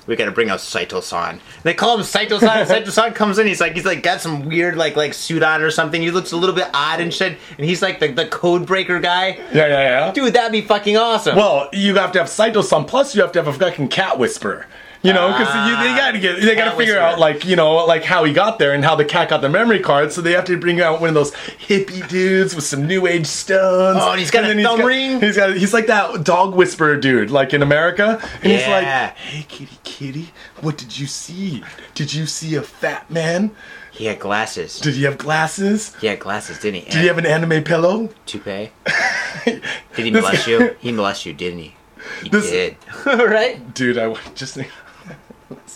[0.07, 1.41] we got to bring out Saito-san.
[1.63, 2.65] They call him Saito-san.
[2.65, 3.45] Saito-san comes in.
[3.45, 6.01] He's like, he's like got some weird like like suit on or something.
[6.01, 7.37] He looks a little bit odd and shit.
[7.57, 9.31] And he's like the, the code breaker guy.
[9.51, 10.11] Yeah, yeah, yeah.
[10.13, 11.35] Dude, that'd be fucking awesome.
[11.35, 14.65] Well, you have to have Saito-san, plus you have to have a fucking cat whisperer.
[15.07, 18.03] You know, because they ah, gotta get, they gotta figure out like you know like
[18.03, 20.11] how he got there and how the cat got the memory card.
[20.11, 23.25] So they have to bring out one of those hippie dudes with some new age
[23.27, 23.99] stones.
[24.01, 25.21] Oh, and he's got a then thumb got- ring?
[25.21, 28.19] He's got he's like that dog whisperer dude, like in America.
[28.43, 28.69] And he's Yeah.
[28.71, 30.29] like, "Hey, kitty, kitty,
[30.61, 31.63] what did you see?
[31.93, 33.51] Did you see a fat man?
[33.91, 34.79] he had glasses.
[34.79, 35.95] Did he have glasses?
[35.99, 36.89] He had glasses, didn't he?
[36.91, 38.09] Did he have an anime pillow?
[38.27, 38.69] toupee?
[39.45, 39.61] Did
[39.95, 40.75] he molest you?
[40.79, 41.75] He molested you, didn't he?
[42.21, 42.75] He This- did.
[43.05, 43.73] right?
[43.73, 44.69] Dude, I just think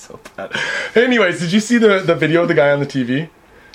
[0.02, 0.52] so bad.
[0.96, 3.30] Anyways, did you see the the video of the guy on the TV?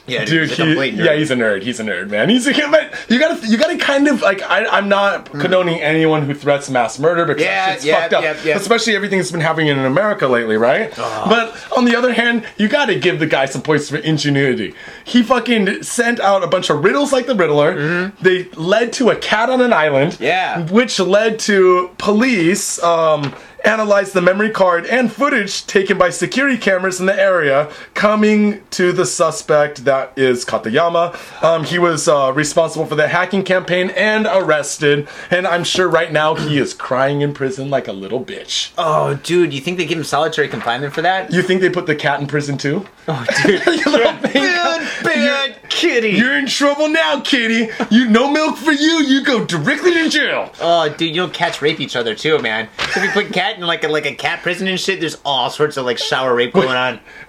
[0.06, 1.04] Yeah, Dude, he's a he, nerd.
[1.04, 1.62] yeah, he's a nerd.
[1.62, 2.28] He's a nerd, man.
[2.28, 6.22] He's a but you gotta you gotta kind of like I, I'm not condoning anyone
[6.22, 7.42] who threats mass murder because.
[7.42, 8.22] Yeah, shit's yeah, fucked up.
[8.22, 8.56] yeah, yeah.
[8.56, 10.94] Especially everything that's been happening in America lately, right?
[10.96, 14.74] But on the other hand, you gotta give the guy some points for ingenuity.
[15.04, 18.12] He fucking sent out a bunch of riddles like the Riddler.
[18.20, 20.12] They led to a cat on an island.
[20.12, 20.22] Mm-hmm.
[20.22, 20.70] Yeah.
[20.70, 23.34] Which led to police um
[23.66, 28.92] analyze the memory card and footage taken by security cameras in the area, coming to
[28.92, 31.42] the suspect that is Katayama.
[31.42, 36.12] Um, he was uh, responsible for the hacking campaign and arrested, and I'm sure right
[36.12, 38.72] now he is crying in prison like a little bitch.
[38.78, 41.32] Oh, dude, you think they give him solitary confinement for that?
[41.32, 42.86] You think they put the cat in prison too?
[43.08, 43.62] Oh, dude.
[43.76, 46.10] You little bad, bad kitty.
[46.10, 47.68] You're in trouble now, kitty.
[47.90, 49.02] You no milk for you.
[49.02, 50.50] You go directly to jail.
[50.60, 52.68] Oh, dude, you know catch rape each other too, man.
[52.78, 55.50] If you put cat in like a like a cat prison and shit, there's all
[55.50, 57.00] sorts of like shower rape going on.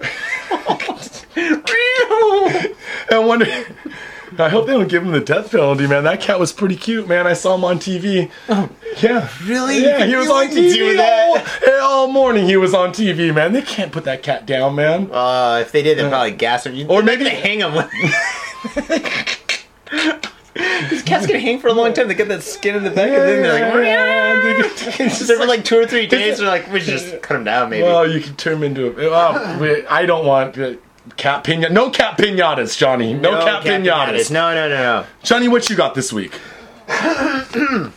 [3.10, 3.46] I wonder.
[4.40, 6.04] I hope they don't give him the death penalty, man.
[6.04, 7.26] That cat was pretty cute, man.
[7.26, 8.30] I saw him on TV.
[8.48, 8.68] Oh,
[9.02, 9.28] yeah.
[9.44, 9.82] Really?
[9.82, 11.80] Yeah, he was You on TV that?
[11.80, 12.46] all, all morning.
[12.46, 13.52] He was on TV, man.
[13.52, 15.10] They can't put that cat down, man.
[15.10, 16.88] Uh, if they did, they'd probably gas him.
[16.88, 17.72] Or maybe they hang him.
[20.90, 22.08] These cats can hang for a long time.
[22.08, 25.64] They get that skin in the back, and then they're like, It's just for like
[25.64, 26.38] two or three days.
[26.38, 27.84] They're like, we should just cut them down, maybe.
[27.84, 29.10] well, you can turn him into a.
[29.10, 30.74] Oh, wait, I don't want uh,
[31.16, 31.68] cat pina.
[31.68, 33.14] No cat pinatas, Johnny.
[33.14, 34.30] No, cat, pinatas.
[34.30, 35.06] No, no, no, no.
[35.22, 36.32] Johnny, what you got this week?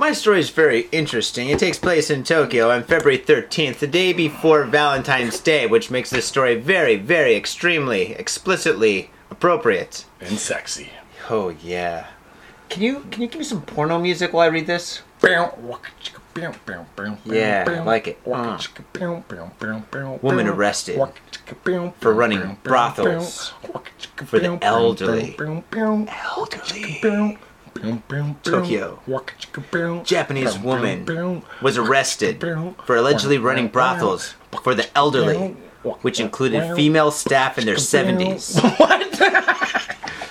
[0.00, 1.48] My story is very interesting.
[1.48, 6.10] It takes place in Tokyo on February 13th, the day before Valentine's Day, which makes
[6.10, 10.04] this story very, very extremely, explicitly appropriate.
[10.20, 10.90] And sexy.
[11.30, 12.06] Oh yeah.
[12.68, 15.02] Can you can you give me some porno music while I read this?
[17.24, 18.18] Yeah, I like it.
[18.26, 18.56] Uh.
[20.22, 20.96] Woman arrested.
[21.98, 23.52] for running brothels
[24.26, 25.34] for the elderly.
[26.10, 26.98] Elderly.
[28.42, 29.00] Tokyo.
[30.04, 31.04] Japanese woman
[31.62, 32.40] was arrested
[32.84, 35.56] for allegedly running brothels for the elderly,
[36.02, 38.58] which included female staff in their 70s.
[38.78, 38.98] What?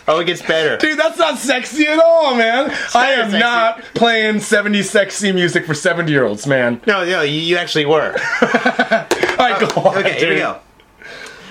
[0.10, 0.78] Oh, it gets better.
[0.78, 2.72] Dude, that's not sexy at all, man.
[2.96, 3.40] I am sexy.
[3.40, 6.80] not playing 70 sexy music for 70 year olds, man.
[6.88, 8.14] No, no, you, you actually were.
[8.42, 8.48] All
[9.38, 9.98] right, go uh, on.
[9.98, 10.62] Okay, here we go.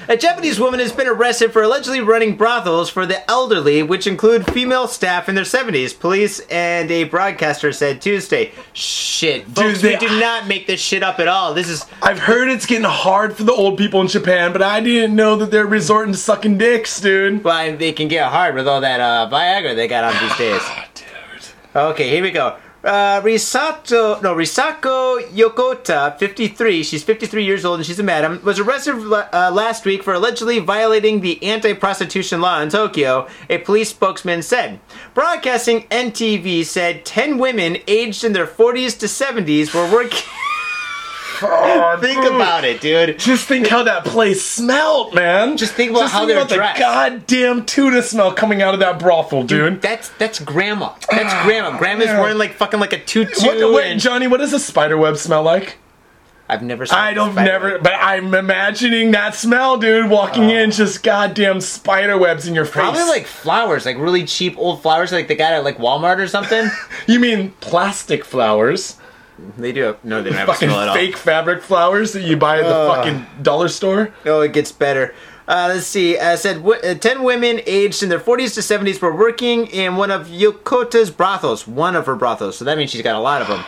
[0.08, 4.46] A Japanese woman has been arrested for allegedly running brothels for the elderly, which include
[4.52, 5.98] female staff in their 70s.
[5.98, 8.52] Police and a broadcaster said Tuesday.
[8.72, 11.54] Shit, folks, they- we did not make this shit up at all.
[11.54, 14.80] This is I've heard it's getting hard for the old people in Japan, but I
[14.80, 17.42] didn't know that they're resorting to sucking dicks, dude.
[17.42, 20.62] why they can get hard with all that uh, Viagra they got on these days.
[20.94, 21.04] Dude.
[21.74, 22.56] Okay, here we go.
[22.86, 28.60] Uh, Risato, no, Risako Yokota, 53, she's 53 years old and she's a madam, was
[28.60, 34.40] arrested uh, last week for allegedly violating the anti-prostitution law in Tokyo, a police spokesman
[34.40, 34.78] said.
[35.14, 40.22] Broadcasting NTV said 10 women aged in their 40s to 70s were working...
[41.42, 43.18] Oh, think about it, dude.
[43.18, 45.56] Just think how that place smelled, man.
[45.56, 46.78] Just think about how think they're about dressed.
[46.78, 49.82] the goddamn tuna smell coming out of that brothel, dude.
[49.82, 50.94] That's that's grandma.
[51.10, 51.78] That's ah, grandma.
[51.78, 52.20] Grandma's yeah.
[52.20, 53.46] wearing like fucking like a tutu.
[53.46, 55.78] What, what, and- Johnny, what does a spider web smell like?
[56.48, 56.86] I've never.
[56.86, 57.82] Seen I don't never, web.
[57.82, 60.08] but I'm imagining that smell, dude.
[60.08, 60.56] Walking oh.
[60.56, 62.74] in, just goddamn spider webs in your face.
[62.74, 66.28] Probably like flowers, like really cheap old flowers, like they got at like Walmart or
[66.28, 66.70] something.
[67.08, 68.96] you mean plastic flowers,
[69.58, 69.82] they do.
[69.82, 70.94] Have, no, they don't have a fucking smell at all.
[70.94, 74.12] fake fabric flowers that you buy at the fucking dollar store.
[74.24, 75.14] Oh, it gets better.
[75.48, 76.18] Uh, let's see.
[76.18, 79.94] Uh, said w- uh, ten women aged in their 40s to 70s were working in
[79.96, 81.68] one of Yokota's brothels.
[81.68, 83.64] One of her brothels, so that means she's got a lot of them.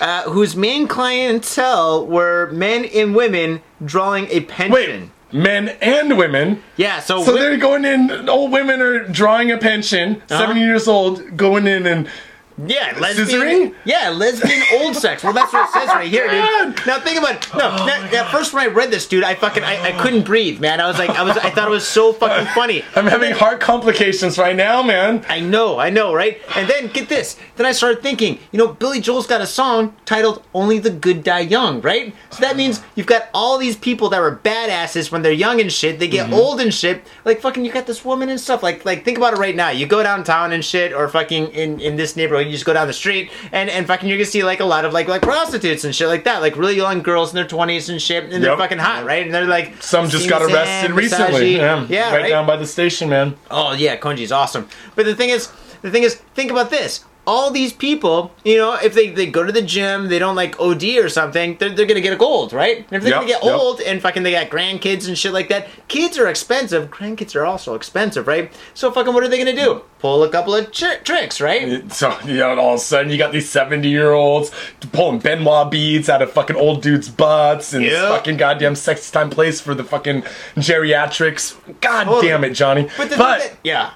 [0.00, 4.72] Uh, whose main clientele were men and women drawing a pension.
[4.72, 6.62] Wait, men and women.
[6.76, 8.28] Yeah, so, So wi- they're going in.
[8.28, 10.16] Old women are drawing a pension.
[10.16, 10.38] Uh-huh.
[10.38, 12.08] Seventy years old, going in and
[12.56, 13.28] Yeah, lesbian.
[13.28, 13.74] Scissoring?
[13.84, 15.24] Yeah, lesbian old sex.
[15.24, 16.86] Well, that's what it says right here, dude.
[16.86, 17.54] Now think about it.
[17.54, 20.24] No, oh now, now, first when I read this, dude, I fucking I, I couldn't
[20.24, 20.80] breathe, man.
[20.80, 22.84] I was like, I was, I thought it was so fucking funny.
[22.96, 25.24] I'm having heart complications right now, man.
[25.28, 26.40] I know, I know, right?
[26.54, 27.36] And then get this.
[27.56, 31.24] Then I started thinking, you know, Billy Joel's got a song titled "Only the Good
[31.24, 32.14] Die Young," right?
[32.30, 35.72] So that means you've got all these people that were badasses when they're young and
[35.72, 35.98] shit.
[35.98, 36.34] They get mm-hmm.
[36.34, 37.02] old and shit.
[37.24, 38.62] Like fucking, you got this woman and stuff.
[38.62, 39.70] Like, like think about it right now.
[39.70, 42.86] You go downtown and shit, or fucking in in this neighborhood, you just go down
[42.86, 45.84] the street and and fucking you're gonna see like a lot of like like prostitutes
[45.84, 48.56] and shit like that, like really young girls in their twenties and shit, and they're
[48.56, 49.24] fucking hot, right?
[49.24, 50.96] And they're like Some just got arrested Versace.
[50.96, 51.56] recently.
[51.56, 52.28] Yeah, yeah, right, right?
[52.28, 53.36] down by the station, man.
[53.50, 54.68] Oh yeah, Konji's awesome.
[54.94, 55.50] But the thing is,
[55.82, 57.04] the thing is, think about this.
[57.26, 60.60] All these people, you know, if they, they go to the gym, they don't like
[60.60, 62.78] OD or something, they're, they're gonna get old, right?
[62.78, 63.54] And if they're gonna get yep.
[63.54, 66.90] old and fucking they got grandkids and shit like that, kids are expensive.
[66.90, 68.52] Grandkids are also expensive, right?
[68.74, 69.82] So fucking what are they gonna do?
[70.00, 71.90] Pull a couple of tri- tricks, right?
[71.92, 74.50] So, you know, all of a sudden you got these 70 year olds
[74.92, 78.08] pulling Ben Wa beads out of fucking old dudes' butts and Yep.
[78.10, 80.22] fucking goddamn sex time place for the fucking
[80.56, 81.56] geriatrics.
[81.80, 82.28] God Totally.
[82.28, 82.88] damn it, Johnny.
[82.96, 83.92] But, the but that, yeah,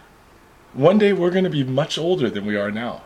[0.72, 3.02] one day we're going to be much older than we are now.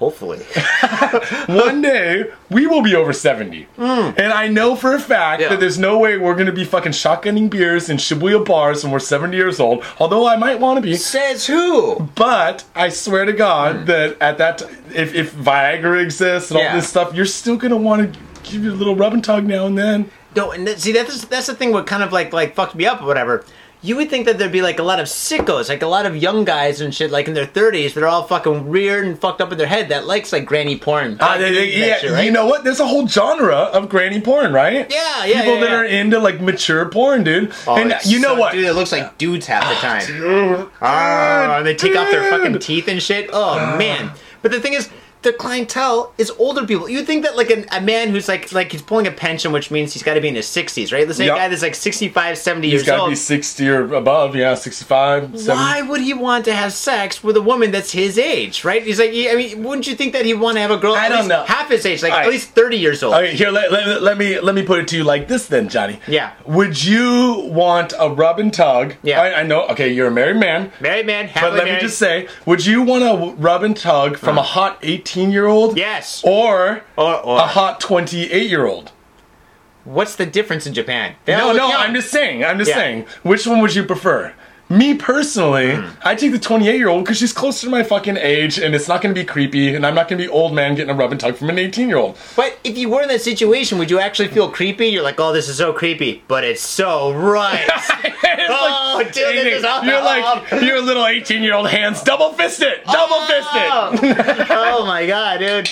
[0.00, 0.38] Hopefully.
[1.46, 3.64] One day we will be over 70.
[3.76, 3.82] Hmm.
[4.16, 5.42] And I know for a fact.
[5.42, 5.50] Yeah.
[5.50, 8.92] that there's no way we're going to be fucking shotgunning beers in Shibuya bars when
[8.92, 10.96] we're 70 years old, although I might want to be.
[10.96, 12.10] Says who?
[12.16, 13.84] But I swear to God hmm.
[13.84, 16.58] that at that t- if if Viagra exists and.
[16.58, 16.70] Yeah.
[16.70, 19.44] all this stuff, you're still gonna want to give you a little rub and tug
[19.44, 20.10] now and then.
[20.34, 21.72] No, and that, see that's that's the thing.
[21.72, 23.44] What kind of like like fucked me up or whatever.
[23.82, 26.14] You would think that there'd be like a lot of sickos, like a lot of
[26.14, 29.40] young guys and shit, like in their thirties, that are all fucking weird and fucked
[29.40, 31.16] up in their head that likes like granny porn.
[31.18, 32.24] Uh, they- they- yeah, shit, right?
[32.26, 32.62] you know what?
[32.62, 34.86] There's a whole genre of granny porn, right?
[34.90, 35.76] Yeah, yeah, People yeah, that yeah.
[35.78, 37.52] are into like mature porn, dude.
[37.66, 38.52] Oh, and you know so- what?
[38.52, 38.64] dude?
[38.66, 40.06] It looks like dudes half the ah, time.
[40.06, 43.30] Dude, Oh, and they take off their fucking teeth and shit.
[43.32, 44.12] Oh man!
[44.42, 44.90] But the thing is,
[45.22, 46.88] their clientele is older people.
[46.88, 49.52] You would think that like an, a man who's like like he's pulling a pension,
[49.52, 51.06] which means he's got to be in his sixties, right?
[51.06, 51.36] Let's say Yep.
[51.36, 53.10] a guy that's like 65, 70 He's years got to old.
[53.10, 55.48] be 60 or above, yeah, 65, 70.
[55.48, 58.82] Why would he want to have sex with a woman that's his age, right?
[58.82, 61.08] He's like, I mean, wouldn't you think that he'd want to have a girl I
[61.08, 61.44] don't know.
[61.44, 63.14] half his age, like All at least thirty years old?
[63.14, 65.68] Okay, here let, let, let me let me put it to you like this then,
[65.68, 66.00] Johnny.
[66.08, 66.32] Yeah.
[66.46, 68.94] Would you want a rub and tug?
[69.02, 69.20] Yeah.
[69.20, 69.66] I, I know.
[69.68, 70.72] Okay, you're a married man.
[70.80, 74.38] Married man, But let me just say, would you want a rub and tug from
[74.38, 74.40] uh-huh.
[74.40, 75.76] a hot 18 year old?
[75.76, 76.22] yes.
[76.24, 78.92] Or Or, or a hot 28 year old?
[79.84, 81.14] what's the difference in Japan?
[81.24, 81.80] They No, no, young.
[81.80, 82.44] I'm just saying.
[82.44, 82.76] I'm just Yeah.
[82.76, 83.06] saying.
[83.22, 84.32] Which one would you prefer?
[84.72, 85.88] Me personally, Hmm.
[86.04, 88.86] I take the 28 year old because she's closer to my fucking age and it's
[88.86, 90.96] not going to be creepy and I'm not going to be old man getting a
[90.96, 92.16] rub and tug from an 18 year old.
[92.36, 94.86] But if you were in that situation, would you actually feel creepy?
[94.86, 97.68] You're like, oh, this is so creepy, but it's so right.
[98.48, 102.32] oh, dude, this is all- You're like, you're a little 18 year old hands, double
[102.34, 104.46] fist it, double fist it.
[104.50, 105.68] oh my god, dude.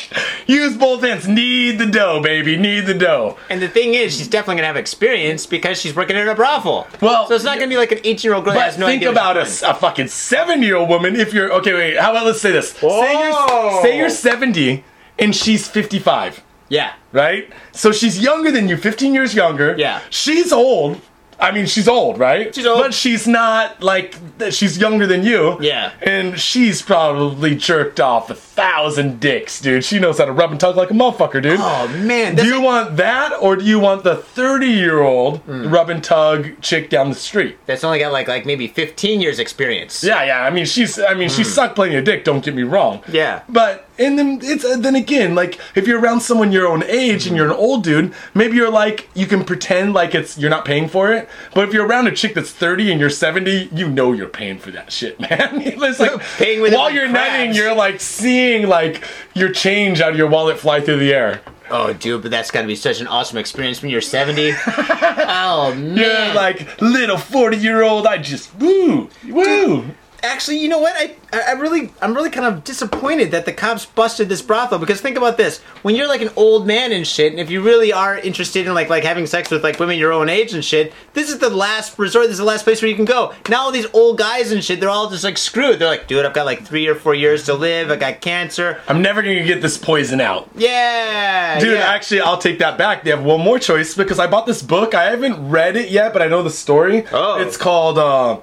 [0.49, 1.29] Use both hands.
[1.29, 2.57] Need the dough, baby.
[2.57, 3.37] Need the dough.
[3.49, 6.89] And the thing is, she's definitely gonna have experience because she's working in a brothel.
[7.01, 8.88] Well, so it's not gonna be like an 18 year old girl that has no
[8.89, 11.17] think about a, a fucking seven year old woman.
[11.17, 11.97] If you're okay, wait.
[11.99, 12.71] How about let's say this?
[12.73, 14.85] Say you're say you're 70
[15.19, 16.43] and she's 55.
[16.71, 16.93] Yeah.
[17.13, 17.51] right?
[17.73, 19.75] So she's younger than you, 15 years younger.
[19.79, 20.03] Yeah.
[20.11, 21.01] She's old.
[21.41, 22.53] I mean, she's old, right?
[22.55, 22.81] She's old.
[22.83, 24.17] But she's not like,
[24.51, 25.57] she's younger than you.
[25.61, 25.93] Yeah.
[26.03, 29.85] And she's probably jerked off a thousand dicks, dude.
[29.85, 31.61] She knows how to rub and tug like a motherfucker, dude.
[31.61, 35.69] Oh man, do you want that, or do you want the 30 year old Hmm.
[35.73, 37.57] rub and tug chick down the street?
[37.67, 40.03] that's only got like like maybe 15 years experience.
[40.03, 40.43] Yeah, yeah.
[40.43, 40.99] I mean, she's.
[40.99, 42.25] I mean, she sucked plenty of dick.
[42.25, 42.99] Don't get me wrong.
[42.99, 43.15] Hmm.
[43.15, 43.43] Yeah.
[43.49, 47.27] But and then it's uh, then again, like if you're around someone your own age
[47.27, 50.65] and you're an old dude, maybe you're like you can pretend like it's you're not
[50.65, 51.29] paying for it.
[51.55, 54.59] But if you're around a chick that's 30 and you're 70, you know you're paying
[54.59, 55.29] for that shit, man.
[55.63, 59.03] it's like Paying with while you're nutting, you're like seeing like
[59.35, 61.41] your change out of your wallet fly through the air.
[61.71, 64.53] Oh, dude, but that's gotta be such an awesome experience when you're 70.
[64.67, 65.97] oh man.
[65.97, 68.07] You're like little 40 year old.
[68.07, 69.85] I just woo woo.
[70.23, 70.97] Actually, you know what?
[70.97, 75.01] I, I really, I'm really kind of disappointed that the cops busted this brothel because
[75.01, 77.93] think about this: when you're like an old man and shit, and if you really
[77.93, 80.93] are interested in like like having sex with like women your own age and shit,
[81.15, 82.25] this is the last resort.
[82.27, 83.33] This is the last place where you can go.
[83.49, 85.79] Now all these old guys and shit, they're all just like screwed.
[85.79, 87.91] They're like, dude, I've got like three or four years to live.
[87.91, 88.81] I got cancer.
[88.89, 90.51] I'm never gonna get this poison out.
[90.57, 91.85] Yeah, Dude, yeah.
[91.85, 93.05] actually, I'll take that back.
[93.05, 94.95] They have one more choice because I bought this book.
[94.95, 97.05] I haven't read it yet, but I know the story.
[97.13, 97.39] Oh.
[97.41, 98.41] It's called uh,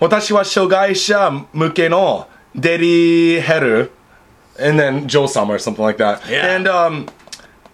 [0.00, 3.90] 私は障害者向けのデリヘル
[4.58, 6.22] and then Joe Summer or something like that.
[6.28, 6.56] Yeah.
[6.56, 7.06] And um,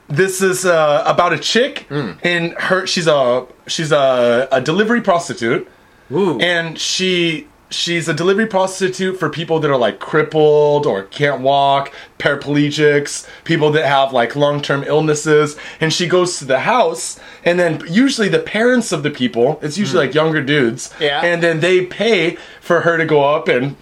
[0.08, 2.86] this is uh, about a chick and her.
[2.86, 5.68] She's a she's a, a delivery prostitute
[6.10, 6.38] Ooh.
[6.40, 11.93] and she she's a delivery prostitute for people that are like crippled or can't walk
[12.17, 15.57] paraplegics people that have like long-term illnesses.
[15.79, 19.77] And she goes to the house and then usually the parents of the people it's
[19.77, 20.07] usually hmm.
[20.07, 21.21] like younger dudes Yeah.
[21.21, 23.75] and then they pay for her to go up and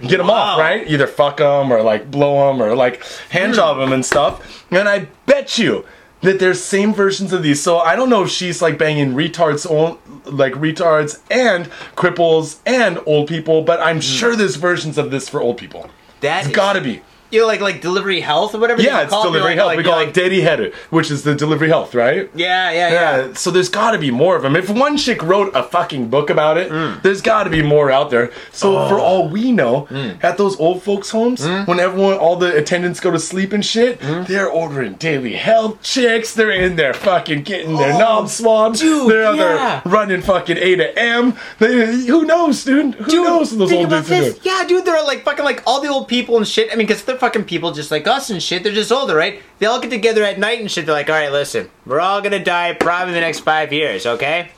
[0.00, 0.88] get them off right?
[0.88, 3.56] Either fuck them or like blow them or like hand hmm.
[3.56, 4.64] job them and stuff.
[4.70, 5.84] And i bet you
[6.24, 7.62] that there's same versions of these.
[7.62, 9.66] So I don't know if she's like banging retards,
[10.24, 11.66] like retards and
[11.96, 14.00] cripples and old people, but I'm hmm.
[14.00, 15.90] sure there's versions of this for old people.
[16.20, 17.02] That It's is- gotta be.
[17.34, 18.80] You know, like like delivery health or whatever.
[18.80, 19.26] Yeah, it's call it.
[19.26, 19.66] delivery You're health.
[19.68, 22.30] like- we call like- it Daddy Header, which is the delivery health, right?
[22.34, 23.16] Yeah, yeah, yeah.
[23.26, 24.56] Yeah, so there's got to be more of them.
[24.56, 27.02] If one chick wrote a fucking book about it, Mm.
[27.02, 28.30] there's got to be more out there.
[28.52, 28.88] So Oh.
[28.88, 30.22] for all we know, Mm.
[30.22, 34.00] at those old folks' homes, when everyone, all the attendants go to sleep and shit,
[34.00, 34.26] Mm.
[34.26, 36.32] they're ordering daily health chicks.
[36.32, 38.78] They're in there fucking getting their Oh, knob swabbed.
[38.78, 39.80] dude, they're out yeah.
[39.82, 41.34] there running fucking A to M.
[41.58, 41.72] They,
[42.06, 42.94] who knows, dude?
[42.94, 44.38] Who Dude, knows those think old about dudes.
[44.42, 46.68] Yeah, dude, they're like fucking like all the old people and shit.
[46.72, 48.62] I mean, because they're fucking people just like us and shit.
[48.62, 49.40] They're just older, right?
[49.58, 50.84] They all get together at night and shit.
[50.84, 54.04] They're like, all right, listen, we're all gonna die probably in the next five years,
[54.04, 54.50] okay?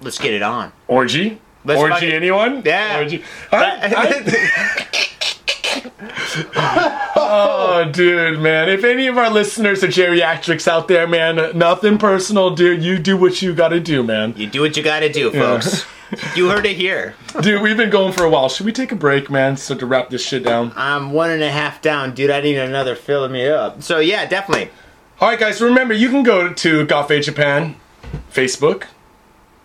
[0.00, 0.72] Let's get it on.
[0.86, 1.40] Orgy?
[1.64, 2.62] Let's Orgy, fucking- anyone?
[2.64, 2.98] Yeah.
[2.98, 3.24] Orgy.
[3.52, 4.86] I- I-
[7.16, 8.68] Oh, dude, man.
[8.68, 12.82] If any of our listeners are geriatrics out there, man, nothing personal, dude.
[12.82, 14.34] You do what you gotta do, man.
[14.36, 15.84] you do what you gotta do, folks.
[16.34, 17.14] You heard it here.
[17.40, 18.48] Dude, we've been going for a while.
[18.48, 20.72] Should we take a break, man, so to wrap this shit down?
[20.76, 22.30] I'm one and a half down, dude.
[22.30, 23.82] I need another filling me up.
[23.82, 24.70] So yeah, definitely.
[25.20, 27.76] All right, guys, remember, you can go to Gafe Japan,
[28.32, 28.84] Facebook,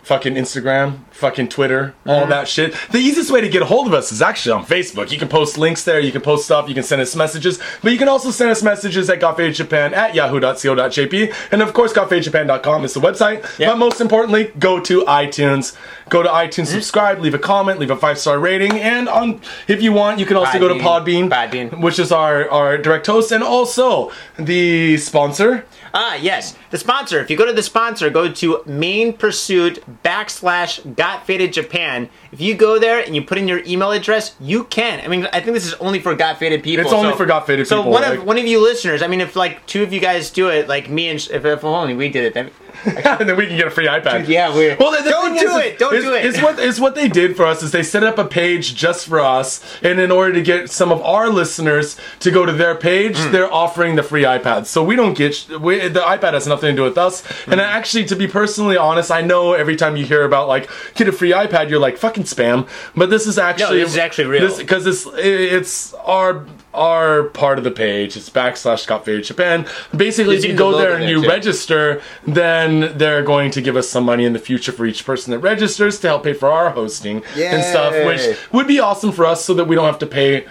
[0.06, 2.30] fucking Instagram, fucking Twitter, all mm-hmm.
[2.30, 2.76] that shit.
[2.92, 5.10] The easiest way to get a hold of us is actually on Facebook.
[5.10, 7.90] You can post links there, you can post stuff, you can send us messages, but
[7.90, 9.18] you can also send us messages at
[9.52, 11.34] Japan at yahoo.co.jp.
[11.50, 13.58] And of course, gafejapan.com is the website.
[13.58, 13.70] Yeah.
[13.70, 15.76] But most importantly, go to iTunes.
[16.08, 16.74] Go to iTunes, mm-hmm.
[16.74, 20.26] subscribe, leave a comment, leave a five star rating, and on if you want, you
[20.26, 21.70] can also go to Podbean, Podbean.
[21.70, 21.82] Podbean.
[21.82, 25.66] which is our, our direct host, and also the sponsor.
[25.94, 26.56] Ah, yes.
[26.70, 27.20] The sponsor.
[27.20, 32.08] If you go to the sponsor, go to Main Pursuit backslash Got Faded Japan.
[32.32, 35.00] If you go there and you put in your email address, you can.
[35.04, 36.84] I mean, I think this is only for Got Faded people.
[36.84, 39.02] It's only for Got Faded so people, one like- of one of you listeners.
[39.02, 41.64] I mean, if like two of you guys do it, like me and if, if
[41.64, 42.50] only we did it, then
[42.84, 44.28] and then we can get a free iPad.
[44.28, 46.24] yeah, we're- Well, the, the Don't do is- it, don't is- do it.
[46.24, 49.06] Is what is what they did for us is they set up a page just
[49.08, 52.74] for us, and in order to get some of our listeners to go to their
[52.74, 53.32] page, Hmm.
[53.32, 54.66] they're offering the free iPad.
[54.66, 57.24] So we don't get we, the iPad has nothing to do with us.
[57.44, 57.52] Hmm.
[57.52, 61.08] And actually, to be personally honest, I know every time you hear about like get
[61.08, 62.68] a free iPad, you're like fucking spam.
[62.94, 64.56] But this is actually no, this is actually real.
[64.56, 66.44] because it's it's our
[66.76, 68.16] our part of the page.
[68.16, 69.66] It's backslash Scott Japan.
[69.96, 71.28] Basically, if you go there and you too.
[71.28, 75.30] register, then they're going to give us some money in the future for each person
[75.32, 79.24] that registers to help pay for our hosting and stuff, which would be awesome for
[79.24, 80.46] us so that we don't have to pay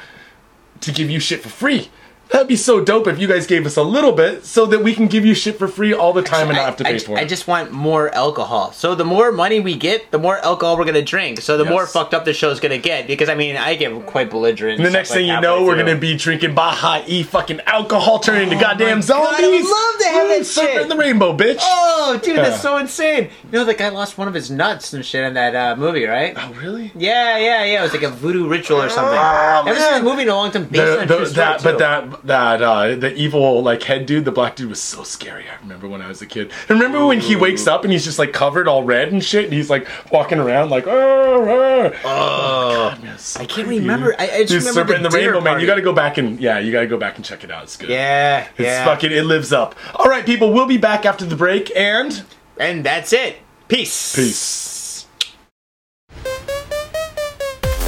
[0.81, 1.89] to give you shit for free.
[2.31, 4.93] That'd be so dope if you guys gave us a little bit so that we
[4.93, 6.95] can give you shit for free all the time and not have to I, pay
[6.95, 7.21] I- for it.
[7.21, 8.71] I just want more alcohol.
[8.73, 11.39] So the more money we get, the more alcohol we're gonna drink.
[11.41, 11.71] So the Yes.
[11.71, 13.07] more fucked up the show's gonna get.
[13.07, 14.79] Because I mean, I get quite belligerent.
[14.79, 18.43] and the next thing you know, we're gonna be drinking Baja E fucking alcohol, turning
[18.51, 19.61] into goddamn Oh God, I zombies.
[19.63, 20.89] would love to have that shit.
[20.89, 21.59] the rainbow, bitch.
[21.61, 22.49] Oh, dude, Yeah.
[22.49, 23.29] that's so insane.
[23.51, 26.05] You know, the guy lost one of his nuts and shit in that uh, movie,
[26.05, 26.35] right?
[26.37, 26.91] Oh, really?
[26.95, 27.79] Yeah, yeah, yeah.
[27.79, 29.17] It was like a voodoo ritual or something.
[29.17, 30.63] Oh, I haven't seen the movie in a long time.
[30.65, 34.31] Based The- on the- that, but that that uh, the evil like head dude, the
[34.31, 35.45] black dude was so scary.
[35.49, 36.51] I remember when I was a kid.
[36.69, 39.45] And remember when he wakes up and he's just like covered all red and shit,
[39.45, 41.91] and he's like walking around like, oh, Oh.
[42.05, 42.97] oh
[43.39, 44.15] I can't remember.
[44.17, 45.59] I, I just Dude, remember Serpent the the dinner Rainbow Man.
[45.59, 47.51] You got to go back and yeah, you got to go back and check it
[47.51, 47.63] out.
[47.63, 47.89] It's good.
[47.89, 48.85] Yeah, It's yeah.
[48.85, 49.11] fucking.
[49.11, 49.75] It lives up.
[49.95, 50.53] All right, people.
[50.53, 52.23] We'll be back after the break and
[52.57, 53.37] And that's it.
[53.67, 54.15] Peace.
[54.15, 55.05] peace.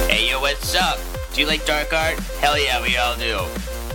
[0.08, 0.98] Hey yo, what's up?
[1.32, 2.18] Do you like dark art?
[2.40, 3.38] Hell yeah, we all do.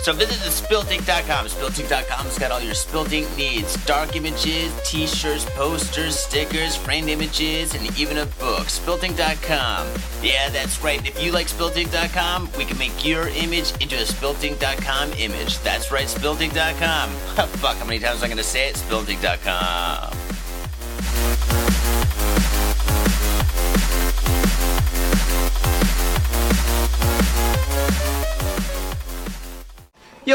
[0.04, 1.46] So visit the Spiltink.com.
[1.46, 3.74] Spiltink.com's got all your Spiltink needs.
[3.86, 8.68] Dark images, t-shirts, posters, stickers, framed images, and even a book.
[8.68, 9.88] Spiltink.com.
[10.22, 11.08] Yeah, that's right.
[11.08, 15.60] If you like Spiltink.com, we can make your image into a Spiltink.com image.
[15.60, 17.10] That's right, Spiltink.com.
[17.62, 18.76] Fuck, how many times am I gonna say it?
[18.76, 20.33] Spiltink.com.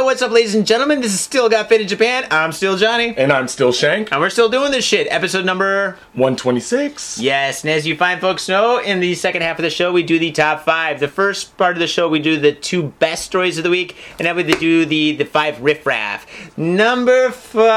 [0.09, 1.03] what's up, ladies and gentlemen?
[1.03, 2.27] This is Still Got Faded Japan.
[2.31, 3.13] I'm still Johnny.
[3.15, 4.11] And I'm still Shank.
[4.11, 5.07] And we're still doing this shit.
[5.11, 5.99] Episode number.
[6.15, 7.19] 126.
[7.19, 10.03] Yes, and as you fine folks know, in the second half of the show, we
[10.03, 10.99] do the top five.
[10.99, 13.97] The first part of the show, we do the two best stories of the week,
[14.19, 16.57] and then we do the, the five riffraff.
[16.57, 17.69] Number five.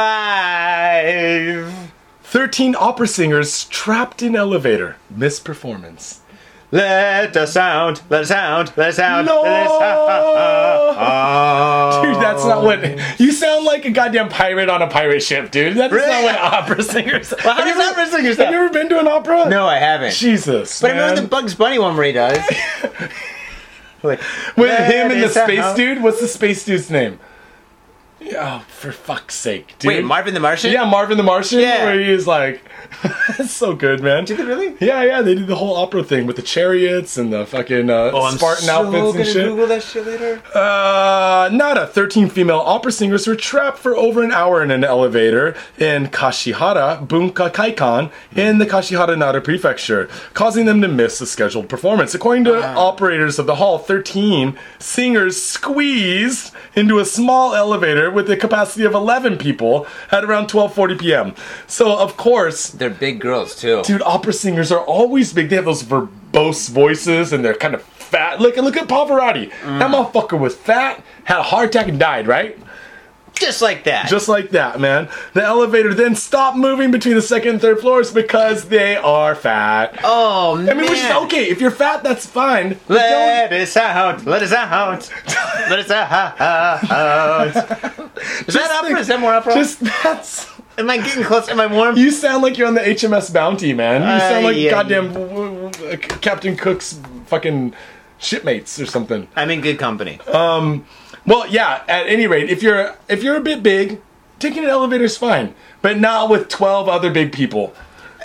[2.23, 4.95] 13 opera singers trapped in elevator.
[5.13, 6.20] Misperformance.
[6.73, 9.27] Let us sound, let us sound, let us sound.
[9.27, 9.41] No!
[9.41, 9.81] let us
[10.97, 12.01] out.
[12.01, 13.19] Dude, that's not what.
[13.19, 15.75] You sound like a goddamn pirate on a pirate ship, dude.
[15.75, 16.07] That's Really?
[16.09, 17.33] not what opera singers.
[17.43, 18.55] Well, how does ever- opera singers Have sound?
[18.55, 19.49] you ever been to an opera?
[19.49, 20.13] No, I haven't.
[20.13, 20.79] Jesus.
[20.81, 22.37] but I remember the Bugs Bunny one where he does.
[24.03, 24.19] Like,
[24.57, 26.01] With him and the space dude?
[26.01, 27.19] What's the space dude's name?
[28.21, 29.87] Yeah, oh, for fuck's sake, dude.
[29.89, 30.71] Wait, Marvin the Martian?
[30.71, 31.59] Yeah, Marvin the Martian.
[31.59, 31.85] Yeah.
[31.85, 32.61] Where he is like,
[33.39, 34.25] it's so good, man.
[34.25, 34.75] Did they really?
[34.79, 38.11] Yeah, yeah, they did the whole opera thing with the chariots and the fucking uh,
[38.13, 39.47] Oh, Spartan so outfits and gonna shit.
[39.47, 40.41] Google that shit later.
[40.53, 41.87] Uh, Nara.
[41.87, 47.05] 13 female opera singers were trapped for over an hour in an elevator in Kashihara
[47.07, 52.13] Bunka Kaikan in the Kashihara Nara prefecture, causing them to miss a scheduled performance.
[52.13, 58.37] According to operators of the hall, 13 singers squeezed into a small elevator with a
[58.37, 61.35] capacity of 11 people at around 12:40 p.m.
[61.67, 63.81] So, of course, They're big girls too.
[63.83, 65.49] dude, opera singers are always big.
[65.49, 68.41] They have those verbose voices, and they're kind of fat.
[68.41, 69.49] Look, look at Pavarotti.
[69.49, 70.11] That mm.
[70.11, 72.27] motherfucker was fat, had a heart attack, and died.
[72.27, 72.57] Right,
[73.35, 74.07] Just like that.
[74.07, 75.09] just like that, man.
[75.33, 79.99] The elevator then stopped moving between the second and third floors because they are fat.
[80.03, 80.69] oh man.
[80.69, 81.49] I mean, which is okay.
[81.49, 82.77] If you're fat, that's fine.
[82.87, 84.25] But don't- Let us out.
[84.25, 85.09] Let us out.
[85.69, 87.51] Let us out.
[88.47, 88.99] Is that opera?
[88.99, 89.53] Is that more opera?
[89.55, 90.47] Just that's.
[90.77, 91.49] Am I getting close?
[91.49, 91.97] Am I warm?
[91.97, 94.01] You sound like you're on the HMS Bounty, man.
[94.01, 97.73] You sound like ay, goddamn w- uh, Captain Cook's fucking
[98.19, 99.27] shipmates or something.
[99.35, 100.19] I'm in good company.
[100.27, 100.85] Um,
[101.25, 101.83] Well, yeah.
[101.87, 104.01] At any rate, if you're if you're a bit big,
[104.39, 107.73] taking an elevator is fine, but not with twelve other big people.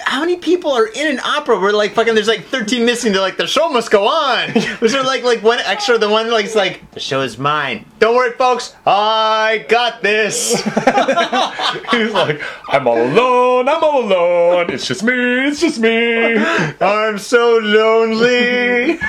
[0.04, 3.12] How many people are in an opera where like fucking there's like 13 missing?
[3.12, 4.52] They're like the show must go on.
[4.80, 5.96] Was there like like one extra?
[5.96, 7.86] The one like it's like the show is mine.
[7.98, 8.74] Don't worry, folks.
[8.86, 10.52] I got this.
[11.90, 13.68] He's like, I'm all alone.
[13.70, 14.70] I'm all alone.
[14.70, 15.14] It's just me.
[15.48, 16.36] It's just me.
[16.80, 19.00] I'm so lonely.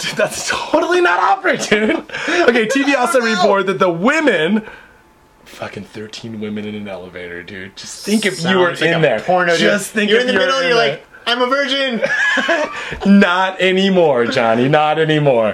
[0.00, 1.20] Dude, that's totally not
[1.68, 1.90] dude.
[1.90, 4.66] Okay, TV also reported that the women.
[5.44, 7.76] Fucking 13 women in an elevator, dude.
[7.76, 9.20] Just think if you were like in there.
[9.20, 9.52] Porno.
[9.52, 9.60] dude.
[9.60, 10.60] Just think you're in the you were middle.
[10.60, 10.90] in You're there.
[10.98, 12.00] like I'm a virgin.
[13.20, 14.68] Not anymore, Johnny.
[14.68, 15.52] Not anymore.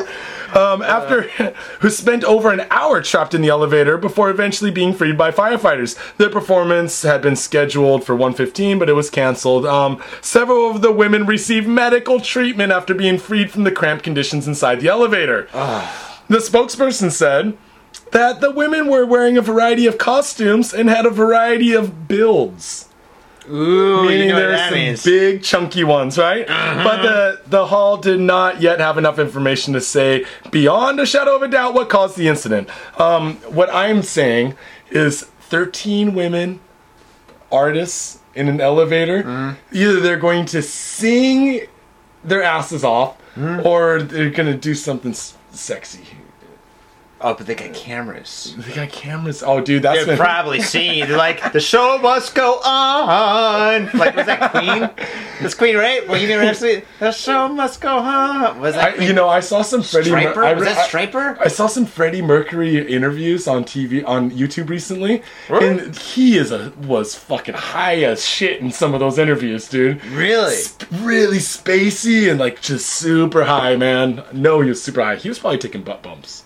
[0.57, 1.23] Um, after
[1.81, 5.97] who spent over an hour trapped in the elevator before eventually being freed by firefighters.
[6.17, 9.67] Their performance had been scheduled for 1:15, but it was canceled.
[9.67, 14.49] Um, several of the women received medical treatment after being freed from the cramped conditions
[14.49, 15.49] inside the elevator.
[16.29, 17.57] The spokesperson said
[18.13, 22.89] that the women were wearing a variety of costumes and had a variety of builds.
[23.51, 25.03] Ooh, Meaning you know there's some means.
[25.05, 26.47] big chunky ones, right?
[26.47, 31.37] But the the hall did not yet have enough information to say beyond a shadow
[31.37, 32.69] of a doubt what caused the incident.
[32.99, 34.55] Um, what I'm saying
[34.91, 36.61] is 13 women
[37.53, 39.23] artists in an elevator.
[39.23, 39.77] Mm-hmm.
[39.77, 41.67] Either they're going to sing
[42.25, 43.67] their asses off, Mm-hmm.
[43.67, 46.01] or they're gonna do something s- sexy.
[47.19, 48.55] Oh, but they got cameras.
[48.59, 49.43] They got cameras.
[49.43, 51.09] Oh, dude, that's They're been- probably seeing.
[51.09, 53.89] They're like, the show must go on.
[53.95, 54.91] Like, was that Queen?
[55.41, 56.07] That's Queen, right?
[56.07, 56.85] Well, you can actually.
[57.01, 58.61] The show must go on.
[58.61, 60.11] Was that I, you know, I saw some Freddie.
[60.11, 60.45] Mer- Striper?
[60.45, 61.39] I Was re- that I- Striper?
[61.41, 65.69] I saw some Freddie Mercury interviews on TV on YouTube recently, Really?
[65.69, 70.05] and he is a was fucking high as shit in some of those interviews, dude.
[70.07, 70.55] Really?
[70.61, 74.23] Sp- really spacey and like just super high, man.
[74.35, 75.17] No, he was super high.
[75.17, 76.43] He was probably taking butt bumps.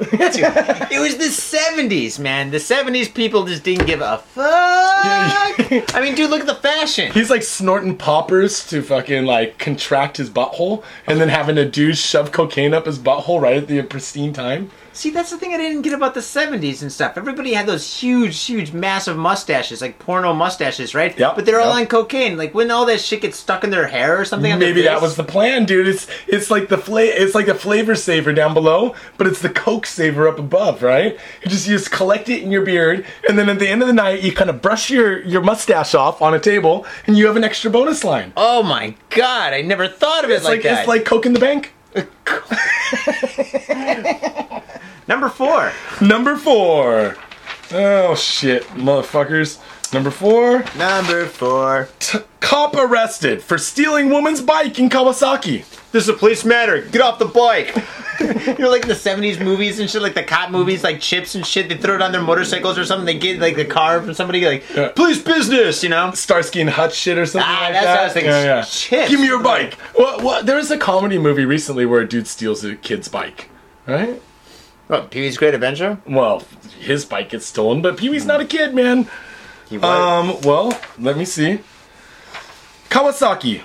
[0.00, 2.50] It was the 70s, man.
[2.50, 4.44] The 70s people just didn't give a fuck.
[5.94, 7.12] I mean, dude, look at the fashion.
[7.12, 11.98] He's like snorting poppers to fucking like contract his butthole, and then having a dude
[11.98, 14.70] shove cocaine up his butthole right at the pristine time.
[14.98, 17.16] See, that's the thing I didn't get about the 70s and stuff.
[17.16, 21.16] Everybody had those huge, huge, massive mustaches, like porno mustaches, right?
[21.16, 21.82] Yep, But they're all yep.
[21.82, 22.36] on cocaine.
[22.36, 24.58] Like, wouldn't all that shit get stuck in their hair or something?
[24.58, 25.86] Maybe that was the plan, dude.
[25.86, 29.50] It's it's like the fla- it's like the flavor saver down below, but it's the
[29.50, 31.16] coke saver up above, right?
[31.44, 33.86] You just you just collect it in your beard, and then at the end of
[33.86, 37.28] the night, you kind of brush your your mustache off on a table, and you
[37.28, 38.32] have an extra bonus line.
[38.36, 40.78] Oh my god, I never thought of it It's like, like, that.
[40.80, 41.72] it's like coke in the bank.
[45.08, 45.72] Number four.
[46.00, 47.16] Number four.
[47.72, 49.58] Oh shit, motherfuckers.
[49.92, 50.64] Number four.
[50.76, 51.88] Number four.
[51.98, 55.64] T- cop arrested for stealing woman's bike in Kawasaki.
[55.92, 56.82] This is a police matter.
[56.82, 57.74] Get off the bike.
[58.20, 61.46] you know, like the 70s movies and shit, like the cop movies, like CHiPs and
[61.46, 63.06] shit, they throw it on their motorcycles or something.
[63.06, 64.88] They get like the car from somebody, like, Yeah.
[64.88, 66.10] police business, you know?
[66.12, 67.92] Starsky and Hutch shit or something Ah, like that's that.
[67.94, 68.30] what I was thinking.
[68.30, 68.60] Yeah, yeah.
[68.62, 69.08] CHiPs.
[69.08, 69.78] Give me your bike.
[69.98, 73.48] Well, well, there was a comedy movie recently where a dude steals a kid's bike,
[73.86, 74.20] right?
[74.88, 75.98] What, Pee Wee's Great Adventure?
[76.06, 76.42] Well,
[76.80, 79.08] his bike gets stolen, but Pee Wee's not a kid, man.
[79.68, 79.84] He was.
[79.84, 81.60] Um, well, let me see.
[82.88, 83.62] Kawasaki.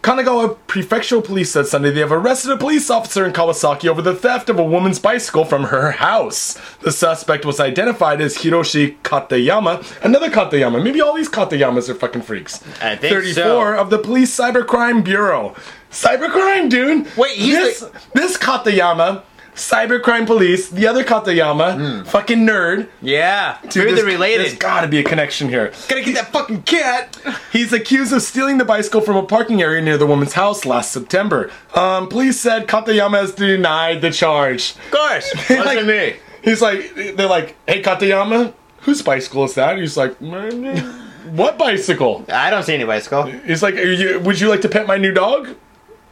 [0.00, 4.14] Kanagawa Prefectural Police said Sunday they have arrested a police officer in Kawasaki over the
[4.14, 6.54] theft of a woman's bicycle from her house.
[6.78, 10.82] The suspect was identified as Hiroshi Katayama, another Katayama.
[10.82, 12.62] Maybe all these Katayamas are fucking freaks.
[12.80, 13.76] I think 34 so.
[13.76, 15.54] of the Police Cybercrime Bureau.
[15.90, 17.08] Cybercrime, dude.
[17.16, 19.24] Wait, he's this, the- this Katayama,
[19.58, 22.88] Cybercrime Police, the other Katayama, fucking nerd.
[23.02, 23.58] yeah.
[23.62, 24.46] Dude, Maybe there's- they're related.
[24.46, 25.72] There's gotta be a connection here.
[25.88, 27.16] Gotta get that fucking cat.
[27.52, 30.92] He's accused of stealing the bicycle from a parking area near the woman's house last
[30.92, 31.50] September.
[31.74, 34.74] Um, police said Katayama has denied the charge.
[34.86, 35.34] Of course.
[35.50, 36.16] Wasn't Like- me.
[36.42, 38.52] He's like, they're like, hey Katayama,
[38.82, 39.76] whose bicycle is that?
[39.76, 42.24] He's like, "Mm, what bicycle?
[42.32, 43.24] I don't see any bicycle.
[43.24, 45.48] He's like, "Are you, would you like to pet my new dog?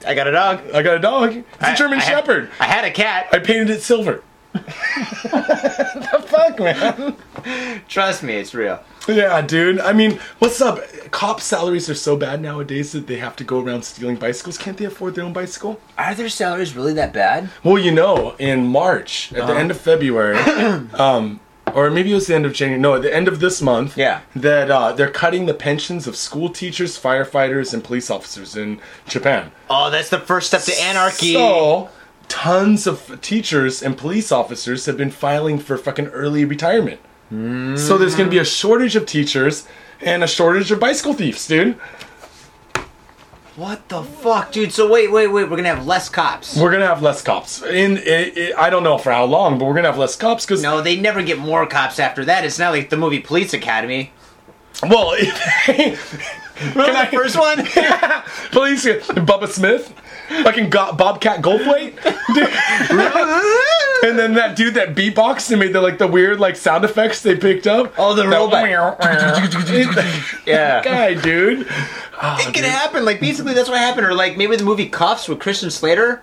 [0.06, 0.60] I got a dog.
[0.72, 1.34] I got a dog.
[1.36, 2.50] It's a I- German I had- Shepherd.
[2.60, 3.26] I had a cat.
[3.32, 4.22] I painted it silver.
[4.54, 7.16] the fuck, man?
[7.88, 8.82] Trust me, it's real.
[9.08, 9.78] Yeah, dude.
[9.80, 10.80] I mean, what's up?
[11.10, 14.58] Cop salaries are so bad nowadays that they have to go around stealing bicycles.
[14.58, 15.80] Can't they afford their own bicycle?
[15.96, 17.50] Are their salaries really that bad?
[17.62, 20.36] Well, you know, in March, at the end of February,
[20.94, 21.38] um,
[21.74, 22.80] or maybe it was the end of January.
[22.80, 23.96] No, at the end of this month.
[23.96, 24.20] Yeah.
[24.34, 29.52] That uh, they're cutting the pensions of school teachers, firefighters, and police officers in Japan.
[29.68, 31.34] Oh, that's the first step to anarchy.
[31.34, 31.90] So,
[32.28, 37.00] tons of teachers and police officers have been filing for fucking early retirement.
[37.28, 39.66] So there's going to be a shortage of teachers
[40.00, 41.76] and a shortage of bicycle thieves, dude.
[43.56, 44.72] What the fuck, dude?
[44.72, 45.48] So wait, wait, wait.
[45.50, 46.56] We're gonna have less cops.
[46.56, 47.62] We're gonna have less cops.
[47.62, 47.98] In,
[48.56, 50.96] i don't know for how long, but we're gonna have less cops because No, they
[50.96, 52.44] never get more cops after that.
[52.44, 54.12] It's not like the movie Police Academy.
[54.82, 55.16] well,
[55.68, 57.56] Remember the first one?
[58.50, 59.92] police Bubba Smith,
[60.28, 61.96] fucking go- Bobcat Goldthwait,
[64.02, 67.22] and then that dude that beatboxed and made the like the weird like sound effects
[67.22, 67.94] they picked up.
[67.98, 68.68] Oh, the That- robot.
[70.46, 70.82] yeah.
[70.82, 71.60] guy, dude.
[71.62, 71.66] It
[72.20, 73.04] ah, can happen.
[73.04, 74.06] Like basically, that's what happened.
[74.06, 76.22] Or like maybe the movie Cuffs with Christian Slater.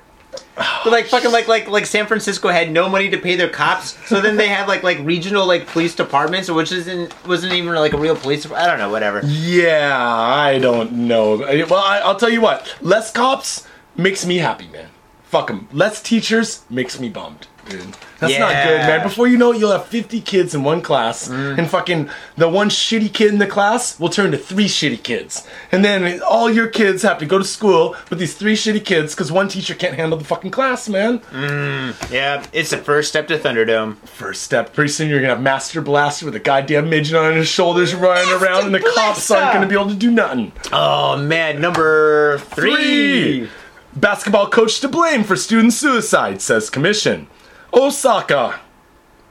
[0.56, 3.97] But like fucking like like like San Francisco had no money to pay their cops,
[4.08, 7.93] so then they had like like regional like police departments, which isn't wasn't even like
[7.93, 8.49] a real police.
[8.51, 9.22] I don't know, whatever.
[9.26, 11.38] Yeah, I don't know.
[11.38, 12.76] Well, I, I'll tell you what.
[12.82, 14.89] Less cops makes me happy, man.
[15.23, 15.67] fuck them.
[15.71, 17.95] Less teachers makes me bummed, dude.
[18.19, 19.03] That's not good, man.
[19.03, 21.57] Before you know it, you'll have 50 kids in one class, mm.
[21.57, 25.47] and fucking the one shitty kid in the class will turn to three shitty kids.
[25.71, 29.13] And then all your kids have to go to school with these three shitty kids
[29.13, 31.19] because one teacher can't handle the fucking class, man.
[31.19, 33.97] Mm, yeah, it's the first step to Thunderdome.
[34.07, 37.47] First step, pretty soon you're gonna have Master Blaster with a goddamn midget on his
[37.47, 40.51] shoulders running around, and the cops aren't gonna be able to do nothing.
[40.71, 43.49] Oh man, number three.
[43.95, 47.27] Basketball coach to blame for student suicide, says commission.
[47.71, 48.59] Osaka.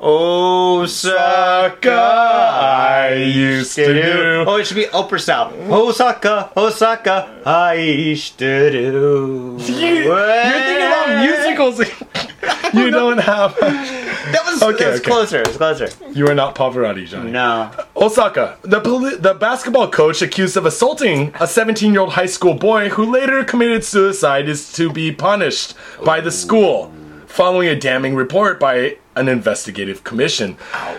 [0.00, 1.90] Osaka.
[1.90, 4.44] I used to do.
[4.46, 5.52] Oh, it should be Oprah style.
[5.72, 9.56] Osaka, Osaka, I used to do.
[9.60, 11.80] You, you're thinking about musicals.
[12.74, 13.57] you don't have.
[13.61, 15.09] That was, Okay, that was okay.
[15.11, 15.40] closer.
[15.40, 15.88] It was closer.
[16.12, 17.30] You are not Pavarotti, Johnny.
[17.30, 17.70] No.
[17.97, 22.55] Osaka, the poli- the basketball coach accused of assaulting a 17 year old high school
[22.55, 25.74] boy who later committed suicide is to be punished
[26.05, 26.93] by the school,
[27.26, 30.57] following a damning report by an investigative commission.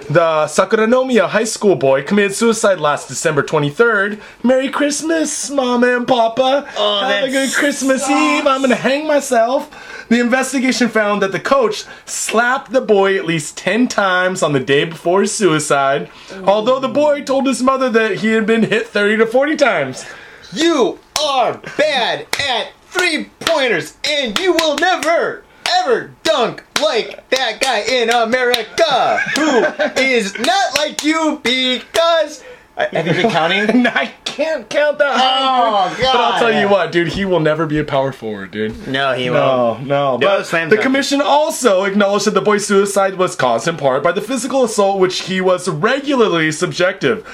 [0.07, 4.21] The Sakuranomiya high school boy committed suicide last December 23rd.
[4.43, 6.69] Merry Christmas, Mama and Papa.
[6.77, 8.11] Oh, Have a good Christmas sucks.
[8.13, 8.45] Eve.
[8.45, 9.92] I'm gonna hang myself.
[10.09, 14.59] The investigation found that the coach slapped the boy at least 10 times on the
[14.59, 16.09] day before his suicide,
[16.45, 20.05] although the boy told his mother that he had been hit 30 to 40 times.
[20.51, 25.43] You are bad at three pointers, and you will never,
[25.81, 29.65] ever dunk like that guy in America who
[30.01, 32.43] is not like you because.
[32.75, 33.85] Uh, have you been counting?
[33.87, 35.13] I can't count that.
[35.15, 36.05] Oh, dude.
[36.05, 38.87] But I'll tell you what, dude, he will never be a power forward, dude.
[38.87, 39.33] No, he No,
[39.77, 39.85] won't.
[39.87, 40.17] no.
[40.17, 40.19] no.
[40.19, 40.81] But the dunk.
[40.81, 44.99] commission also acknowledged that the boy's suicide was caused in part by the physical assault
[44.99, 47.27] which he was regularly subjective,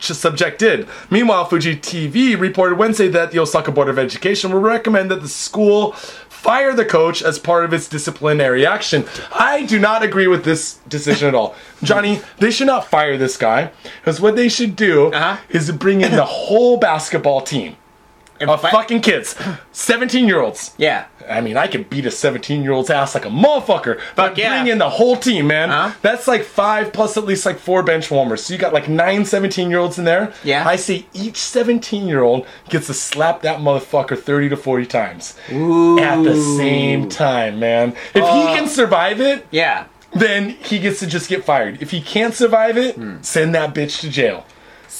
[0.00, 0.88] subjected.
[1.08, 5.28] Meanwhile, Fuji TV reported Wednesday that the Osaka Board of Education will recommend that the
[5.28, 5.92] school
[6.40, 9.04] fire the coach as part of its disciplinary action.
[9.32, 11.54] I do not agree with this decision at all.
[11.82, 13.70] Johnny, they should not fire this guy
[14.00, 15.36] because what they should do Uh-huh.
[15.50, 17.76] is bring in the whole basketball team
[18.48, 19.36] of fi- fucking kids,
[19.72, 20.72] 17 year olds.
[20.78, 21.06] Yeah.
[21.28, 24.00] I mean, I could beat a 17 year old's ass like a motherfucker.
[24.16, 24.60] But yeah.
[24.62, 25.68] bring in the whole team, man.
[25.68, 25.92] Huh?
[26.02, 28.44] That's like five plus at least like four bench warmers.
[28.44, 30.32] So you got like nine 17 year olds in there.
[30.42, 30.66] Yeah.
[30.66, 35.36] I say each 17 year old gets to slap that motherfucker 30 to 40 times
[35.48, 37.90] at the same time, man.
[38.14, 39.84] If he can survive it, Yeah.
[40.12, 41.80] then he gets to just get fired.
[41.82, 43.16] If he can't survive it, Hmm.
[43.22, 44.44] send that bitch to jail.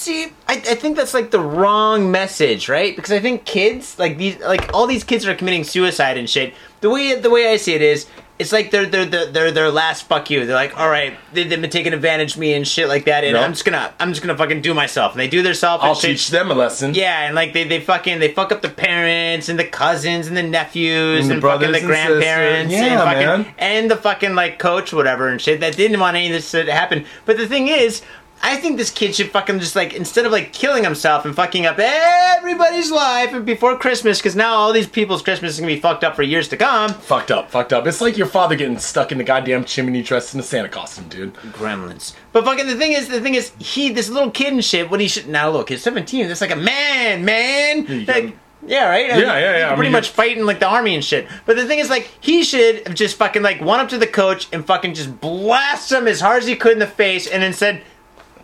[0.00, 2.96] See, I, I think that's like the wrong message, right?
[2.96, 6.54] Because I think kids, like these, like all these kids are committing suicide and shit.
[6.80, 8.06] The way the way I see it is,
[8.38, 10.46] it's like they're they're they're they're their last fuck you.
[10.46, 13.24] They're like, all right, they, they've been taking advantage of me and shit like that,
[13.24, 13.44] and Nope.
[13.44, 15.12] I'm just gonna I'm just gonna fucking do myself.
[15.12, 15.84] And they do themselves.
[15.84, 16.10] I'll and shit.
[16.12, 16.94] teach them a lesson.
[16.94, 20.34] Yeah, and like they, they fucking they fuck up the parents and the cousins and
[20.34, 22.90] the nephews And and, the fucking brothers the and grandparents sisters.
[22.90, 23.54] and Yeah, fucking man.
[23.58, 26.64] and the fucking like coach whatever and shit that didn't want any of this to
[26.72, 27.04] happen.
[27.26, 28.00] But the thing is,
[28.42, 31.66] I think this kid should fucking just like instead of like killing himself and fucking
[31.66, 36.04] up everybody's life before Christmas because now all these people's Christmas is gonna be fucked
[36.04, 36.94] up for years to come.
[36.94, 37.86] Fucked up, fucked up.
[37.86, 41.08] It's like your father getting stuck in the goddamn chimney dressed in a Santa costume,
[41.08, 41.34] dude.
[41.34, 42.14] Gremlins.
[42.32, 44.90] But fucking the thing is, the thing is, he this little kid and shit.
[44.90, 46.26] What he should now look, he's seventeen.
[46.26, 47.86] That's like a man, man.
[47.86, 48.36] you Like,
[48.66, 49.06] yeah, right.
[49.06, 49.54] Yeah, yeah, yeah.
[49.54, 51.28] He's I pretty mean, much fighting like the army and shit.
[51.46, 54.06] But the thing is, like, he should have just fucking like went up to the
[54.06, 57.42] coach and fucking just blast him as hard as he could in the face, and
[57.42, 57.82] then said,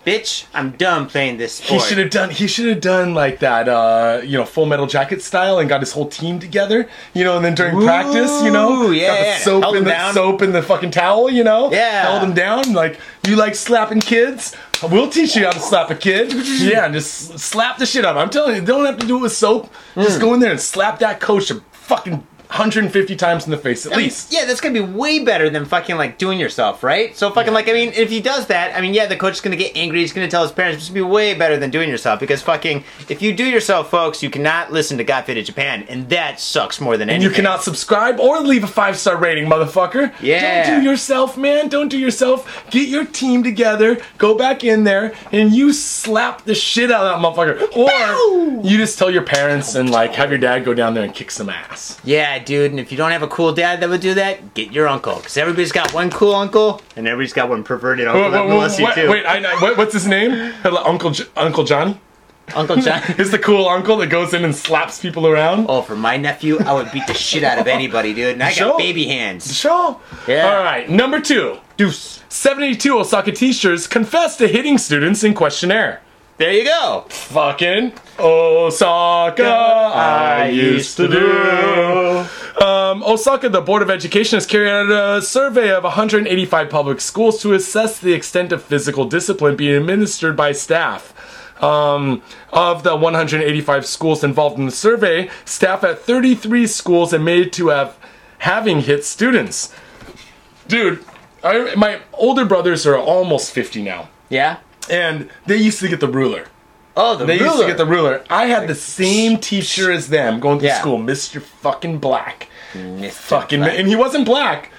[0.07, 1.83] "Bitch, I'm done playing this sport.
[1.83, 2.31] He should have done.
[2.31, 5.81] He should have done like that, uh, you know, Full Metal Jacket style, and got
[5.81, 7.35] his whole team together, you know.
[7.37, 10.15] And then during practice, you know, yeah, got the soap Held in the down.
[10.15, 11.73] soap in the fucking towel, you know.
[11.73, 12.03] Yeah.
[12.03, 12.73] held him down.
[12.73, 14.55] Like you like slapping kids.
[14.83, 16.33] We'll teach you how to slap a kid.
[16.61, 18.23] yeah, and just slap the shit out of him.
[18.23, 19.73] I'm telling you, don't have to do it with soap.
[19.97, 20.05] Mm.
[20.05, 22.25] Just go in there and slap that coach a fucking
[22.59, 24.33] 150 times in the face at I mean, least.
[24.33, 27.17] yeah, that's gonna be way better than fucking like doing yourself, right?
[27.17, 29.41] So fucking like, I mean, if he does that, I mean, yeah, the coach is
[29.41, 30.01] gonna get angry.
[30.01, 30.79] He's gonna tell his parents.
[30.79, 34.23] It's gonna be way better than doing yourself because fucking, if you do yourself, folks,
[34.23, 37.31] you cannot listen to Got Faded Japan, and that sucks more than And anything.
[37.31, 40.13] you cannot subscribe or leave a five star rating, motherfucker.
[40.21, 40.71] Yeah.
[40.71, 41.69] Don't do yourself, man.
[41.69, 42.65] Don't do yourself.
[42.71, 47.21] Get your team together, go back in there, and you slap the shit out of
[47.21, 47.77] that motherfucker.
[47.77, 51.15] Or you just tell your parents and like have your dad go down there and
[51.15, 52.01] kick some ass.
[52.05, 54.73] Yeah, dude, and if you don't have a cool dad that would do that, get
[54.73, 58.31] your uncle, because everybody's got one cool uncle, and everybody's got one perverted uncle Wait,
[58.31, 59.11] that wait, molests you too.
[59.11, 60.53] wait, I, I- what- what's his name?
[60.65, 62.01] Uncle J- Uncle Johnny.
[62.55, 63.03] Uncle John.
[63.19, 65.67] Is the cool uncle that goes in and slaps people around.
[65.69, 68.35] Oh, for my nephew, I would beat the shit out of anybody, dude.
[68.35, 69.53] And I got baby hands.
[69.53, 70.01] Sure.
[70.29, 70.49] Yeah.
[70.49, 70.89] All right.
[70.89, 71.59] Number two.
[71.77, 72.23] Deuce.
[72.29, 76.01] 72 Osaka teachers confess to hitting students in questionnaire.
[76.39, 77.07] There you go.
[77.09, 82.64] Fucking Osaka, I used to do.
[82.64, 87.41] Um, Osaka, the Board of Education has carried out a survey of 185 public schools
[87.41, 91.14] to assess the extent of physical discipline being administered by staff.
[91.62, 92.22] Um,
[92.53, 97.97] of the 185 schools involved in the survey, staff at 33 schools admitted to have
[98.39, 99.72] having hit students.
[100.68, 101.03] Dude,
[101.43, 104.59] I, my older brothers are almost 50 now, Yeah.
[104.91, 106.47] And they used to get the ruler.
[106.97, 107.47] Oh, the They ruler.
[107.51, 108.24] used to get the ruler.
[108.30, 110.80] I had the same teacher as them going to Yeah.
[110.80, 111.43] school, Mr.
[111.43, 112.49] fucking Black.
[112.74, 113.11] Mr.
[113.12, 113.78] Fucking, Black.
[113.78, 114.70] and he wasn't black.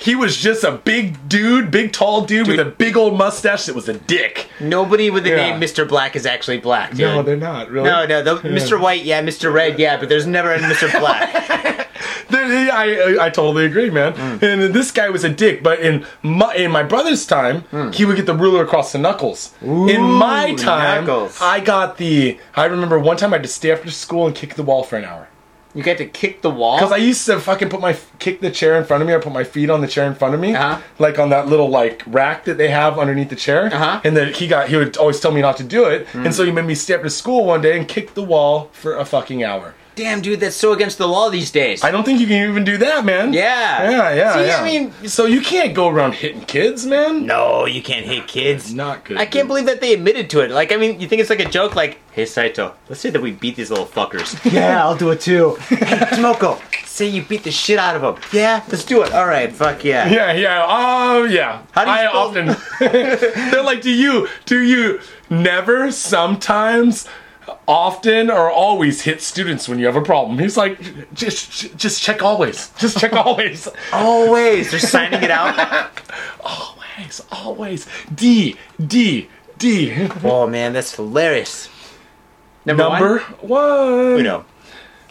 [0.00, 3.74] He was just a big dude, big tall dude, with a big old mustache that
[3.74, 4.48] was a dick.
[4.58, 5.50] Nobody with the Yeah.
[5.50, 5.86] name Mr.
[5.86, 7.00] Black is actually black, dude.
[7.00, 7.88] No, they're not really.
[7.88, 8.80] no, no, the, Mr.
[8.80, 9.52] White, yeah, Mr.
[9.52, 10.90] Red, yeah, but there's never a Mr.
[11.00, 11.88] Black.
[12.32, 14.12] I, I, I totally agree, man.
[14.14, 14.42] Mm.
[14.42, 18.16] And this guy was a dick, but in my in my brother's time, he would
[18.16, 19.52] get the ruler across the knuckles.
[19.62, 20.56] in my Mm.
[20.58, 21.38] Time, knuckles.
[21.40, 22.38] I got the.
[22.54, 24.96] I remember one time I had to stay after school and kick the wall for
[24.96, 25.28] an hour.
[25.74, 26.78] You get to kick the wall.
[26.78, 29.14] Because I used to fucking put my kick the chair in front of me.
[29.14, 30.80] I put my feet on the chair in front of me, Uh-huh.
[30.98, 33.66] like on that little like rack that they have underneath the chair.
[33.66, 34.00] Uh-huh.
[34.04, 36.44] And then he got he would always tell me not to do it, and so
[36.44, 39.04] he made me stay up to school one day and kick the wall for a
[39.04, 39.74] fucking hour.
[39.96, 41.84] Damn, dude, that's so against the law these days.
[41.84, 43.34] I don't think you can even do that, man.
[43.34, 43.90] Yeah.
[43.90, 44.56] Yeah, yeah, See, yeah.
[44.60, 47.26] I mean- so you can't go around hitting kids, man.
[47.26, 48.72] no, you can't hit kids.
[48.72, 49.18] Not good.
[49.18, 50.52] I can't believe that they admitted to it.
[50.52, 51.74] Like, I mean, you think it's like a joke?
[51.76, 54.38] Like, hey, Saito, let's say that we beat these little fuckers.
[54.52, 55.54] yeah, I'll do it too.
[55.68, 58.16] hey, Tomoko, say you beat the shit out of them.
[58.32, 59.12] Yeah, let's do it.
[59.12, 60.08] All right, fuck yeah.
[60.08, 60.66] Yeah, yeah.
[60.68, 61.62] Oh, yeah.
[61.72, 62.56] How do you I spell-
[62.86, 63.26] often.
[63.50, 67.06] they're like, do you, do you never, sometimes,
[67.68, 70.38] often, or always hit students when you have a problem?
[70.38, 70.80] He's like,
[71.14, 72.70] just, just check always.
[72.78, 73.68] Just check always.
[73.92, 76.00] Always, they're signing it out.
[76.40, 77.86] always, always.
[78.14, 80.08] D, D, D.
[80.24, 81.68] oh man, that's hilarious.
[82.64, 83.48] Number, Number one?
[83.48, 84.20] one.
[84.20, 84.44] Uno.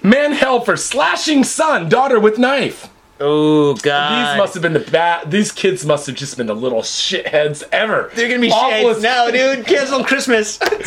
[0.04, 2.90] Man held for slashing son, daughter with knife.
[3.22, 3.76] Oh God!
[3.76, 4.38] These god.
[4.38, 5.30] must have been the bad.
[5.30, 8.12] These kids must have just been the little shitheads ever.
[8.16, 8.98] They're gonna be Awful shit.
[8.98, 10.58] as- No, dude, cancel Christmas.
[10.58, 10.80] dude.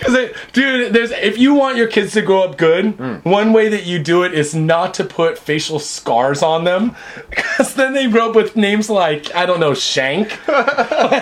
[0.00, 3.16] Cause it, dude, there's if you want your kids to grow up good, hmm.
[3.28, 6.96] one way that you do it is not to put facial scars on them,
[7.28, 10.38] because then they grow up with names like I don't know Shank.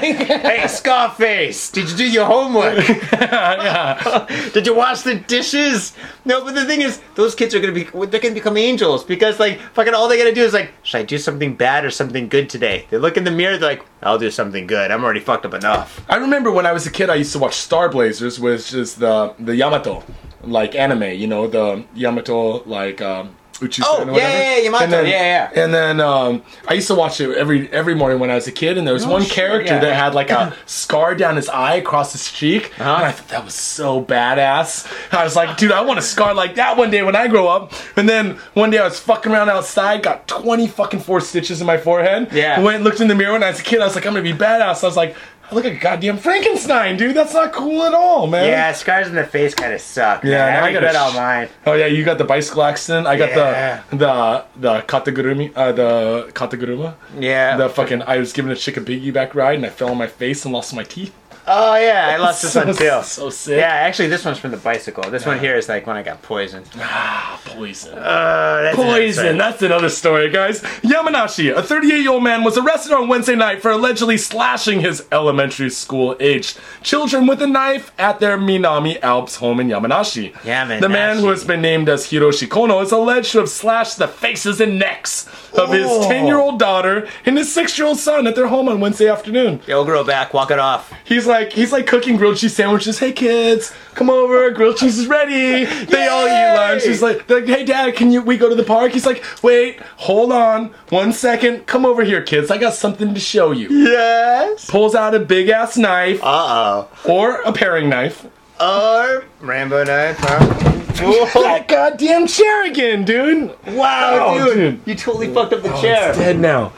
[0.05, 2.77] Hey, Scarface, did you do your homework?
[4.53, 5.95] Did you wash the dishes?
[6.25, 9.41] No, but the thing is, those kids are gonna be they're gonna become angels because
[9.41, 12.29] like fucking all they gotta do is like, should I do something bad or something
[12.29, 12.87] good today?
[12.91, 14.91] They look in the mirror, they're like, I'll do something good.
[14.91, 16.05] I'm already fucked up enough.
[16.09, 18.95] I remember when I was a kid, I used to watch Star Blazers, which is
[18.97, 20.05] the the Yamato,
[20.43, 21.19] like anime.
[21.19, 23.01] You know, the Yamato like.
[23.01, 25.63] Um, Oh, yeah, yeah, yeah, Yamato, And then, yeah, yeah.
[25.65, 28.53] And then um, I used to watch it every every morning when I was a
[28.53, 29.81] kid, and there was Oh, one shit, character yeah.
[29.81, 32.95] that had like a scar down his eye across his cheek, Uh-huh.
[32.97, 34.87] and I thought that was so badass.
[35.13, 37.47] I was like, dude, I want a scar like that one day when I grow
[37.49, 37.73] up.
[37.97, 41.67] And then one day I was fucking around outside, got twenty fucking four stitches in
[41.67, 42.29] my forehead.
[42.33, 42.61] Yeah.
[42.61, 43.81] Went and looked in the mirror when I was a kid.
[43.81, 44.83] I was like, I'm gonna be badass.
[44.83, 45.15] I was like.
[45.51, 47.15] I look like goddamn Frankenstein, dude.
[47.15, 48.47] That's not cool at all, man.
[48.49, 50.25] Yeah, scars in the face kind of suck.
[50.25, 50.65] Yeah, man.
[50.65, 51.49] I regret all sh- mine.
[51.67, 53.07] Oh yeah, you got the bicycle accident.
[53.07, 53.83] I got Yeah.
[53.91, 56.95] the the the katagurumi, uh, the kataguruma.
[57.19, 57.57] Yeah.
[57.57, 60.45] The fucking I was given a chicken piggyback ride and I fell on my face
[60.45, 61.15] and lost my teeth.
[61.47, 63.01] Oh yeah, I lost this So- one too.
[63.05, 63.59] So sick.
[63.59, 65.09] Yeah, actually, this one's from the bicycle.
[65.11, 66.67] This one here is like when I got poisoned.
[66.79, 67.97] Ah, poison.
[67.99, 69.39] Uh, that's Poison.
[69.39, 70.61] That's another story, guys.
[70.83, 76.59] Yamanashi, a 38-year-old man, was arrested on Wednesday night for allegedly slashing his elementary school-aged
[76.83, 80.33] children with a knife at their Minami Alps home in Yamanashi.
[80.33, 80.81] Yamanashi.
[80.81, 84.09] The man who has been named as Hiroshi Kono is alleged to have slashed the
[84.09, 86.09] faces and necks of his Oh.
[86.09, 89.61] 10-year-old daughter and his 6-year-old son at their home on Wednesday afternoon.
[89.67, 90.93] Yo, grow back, walk it off.
[91.05, 92.99] He's like he's like cooking grilled cheese sandwiches.
[92.99, 94.51] Hey kids, come over.
[94.51, 95.65] Grilled cheese is ready.
[95.85, 96.85] They all eat lunch.
[96.85, 98.93] He's like, like, hey dad, can you we go to the park?
[98.93, 101.67] He's like, wait, hold on, one second.
[101.67, 102.51] Come over here, kids.
[102.51, 103.69] I got something to show you.
[103.71, 104.71] Yes.
[104.71, 106.89] Pulls out a big ass knife Uh oh.
[107.13, 108.27] or a paring knife.
[108.61, 110.17] Or Rambo knife.
[110.21, 110.71] Huh?
[111.03, 111.43] Whoa.
[111.43, 113.49] That goddamn chair again, dude.
[113.67, 114.77] Wow, Oh, dude.
[114.79, 114.81] dude.
[114.87, 116.11] You totally fucked up the Oh, chair.
[116.11, 116.73] it's dead now.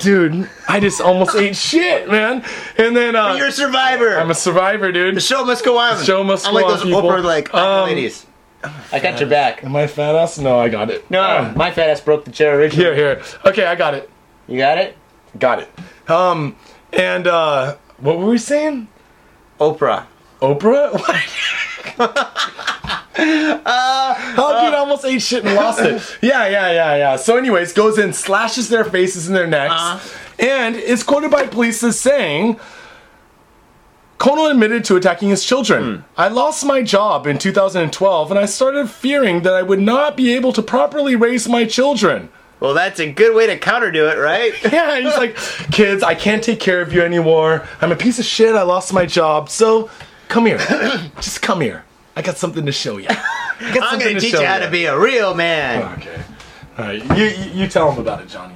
[0.00, 2.44] Dude, I just almost ate shit, man.
[2.78, 4.18] And then uh, You're a survivor.
[4.18, 5.16] I'm a survivor, dude.
[5.16, 5.98] the show must go on.
[5.98, 7.02] The show must go on, I'm like those people.
[7.02, 8.26] Oprah like Um, ladies.
[8.92, 9.62] I got your back.
[9.64, 10.38] Am I fat ass?
[10.38, 11.08] No, I got it.
[11.10, 12.84] No, Uh, my fat ass broke the chair originally.
[12.84, 13.22] Here, here.
[13.44, 14.10] Okay, I got it.
[14.48, 14.96] You got it?
[15.38, 16.10] Got it.
[16.10, 16.56] Um,
[16.92, 18.88] and uh, what were we saying?
[19.60, 20.06] Oprah.
[20.40, 20.92] Oprah?
[21.96, 23.05] What?
[23.18, 24.80] Uh, oh, dude, I uh.
[24.80, 26.02] almost ate shit and lost it.
[26.22, 27.16] Yeah, yeah, yeah, yeah.
[27.16, 30.18] So, anyways, goes in, slashes their faces and their necks, Uh-huh.
[30.38, 32.58] and is quoted by police as saying,
[34.18, 35.96] Kono admitted to attacking his children.
[35.96, 36.02] Hmm.
[36.16, 40.34] I lost my job in 2012 and I started fearing that I would not be
[40.34, 42.30] able to properly raise my children.
[42.58, 44.54] Well, that's a good way to counter to it, right?
[44.72, 45.36] Yeah, he's like,
[45.70, 47.66] kids, I can't take care of you anymore.
[47.82, 48.54] I'm a piece of shit.
[48.54, 49.50] I lost my job.
[49.50, 49.90] So
[50.28, 50.58] come here.
[51.16, 51.84] Just come here.
[52.16, 53.08] I got something to show you.
[53.60, 55.82] I'm gonna teach show you how to be a real man.
[55.82, 56.22] Oh, okay.
[56.78, 57.18] All right.
[57.18, 58.54] You, you, you tell him about it, Johnny.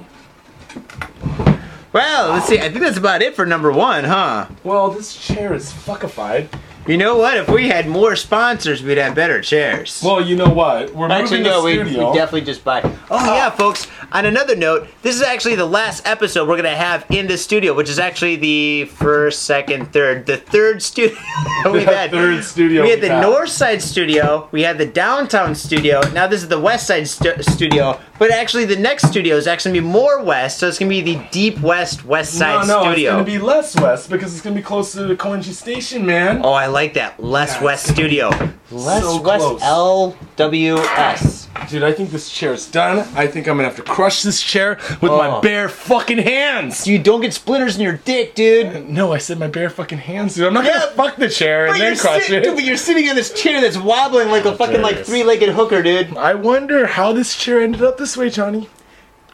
[1.93, 2.57] Well, let's see.
[2.57, 4.47] I think that's about it for number one, huh?
[4.63, 6.47] Well, this chair is fuckified.
[6.87, 7.37] You know what?
[7.37, 10.01] If we had more sponsors, we'd have better chairs.
[10.03, 10.93] Well, you know what?
[10.95, 12.13] We're Actually, moving the no, we, we studio.
[12.13, 12.81] definitely just buy.
[13.11, 13.85] Oh, yeah, folks.
[14.13, 17.37] On another note, this is actually the last episode we're going to have in the
[17.37, 20.25] studio, which is actually the first, second, third.
[20.25, 21.17] The third studio
[21.71, 22.09] we've had.
[22.11, 23.21] third studio We had we've the had.
[23.21, 27.41] north side studio, we had the downtown studio, now this is the west side stu-
[27.43, 28.01] studio.
[28.19, 30.91] But actually, the next studio is actually going to be more west, so it's going
[30.91, 33.11] to be the deep west, west side no, no, studio.
[33.11, 36.41] it's gonna be less west because it's gonna be closer to the Koenji Station, man.
[36.43, 37.21] Oh, I like that.
[37.23, 38.29] Less Yeah, West Studio.
[38.71, 39.61] Less so West close.
[39.61, 41.47] LWS.
[41.69, 42.99] Dude, I think this chair's done.
[43.15, 45.41] I think I'm gonna have to crush this chair with my Oh.
[45.41, 46.87] bare fucking hands.
[46.87, 48.67] You don't get splinters in your dick, dude.
[48.67, 50.47] Uh, no, I said my bare fucking hands, dude.
[50.47, 52.43] I'm not gonna fuck the chair and then crush it.
[52.43, 55.49] dude, but you're sitting on this chair that's wobbling like a oh, fucking like three-legged
[55.49, 56.15] hooker, dude.
[56.17, 58.69] I wonder how this chair ended up this way, Johnny.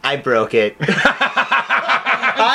[0.04, 0.76] I broke it.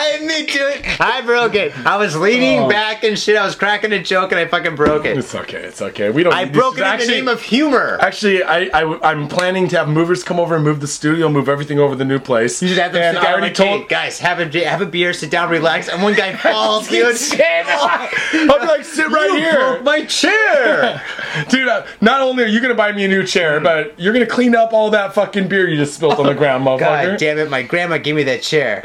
[0.03, 1.01] I admit to it.
[1.01, 1.73] I broke it.
[1.87, 2.69] I was leaning Oh.
[2.69, 3.37] back and shit.
[3.37, 5.17] I was cracking a joke and I fucking broke it.
[5.17, 5.59] It's okay.
[5.59, 6.11] It's okay.
[6.11, 6.33] We don't.
[6.33, 7.99] I this I broke it in actually- the name of humor.
[8.01, 11.49] Actually, I, I I'm planning to have movers come over and move the studio, move
[11.49, 12.61] everything over the new place.
[12.63, 13.83] You should have them and sit I already told.
[13.83, 17.05] hey, guys, have a have a beer, sit down, relax, and one guy falls, dude.
[17.05, 19.53] I'll be like, sit right you here.
[19.53, 21.01] broke my chair.
[21.49, 24.27] Dude, uh, not only are you gonna buy me a new chair, but you're gonna
[24.27, 27.11] clean up all that fucking beer you just spilled on the ground, motherfucker.
[27.13, 28.83] God damn it, my grandma gave me that chair.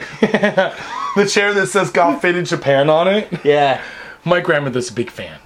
[1.18, 3.28] The chair that says "Got Faded Japan" on it.
[3.44, 3.82] Yeah.
[4.24, 5.40] My grandmother's a big fan.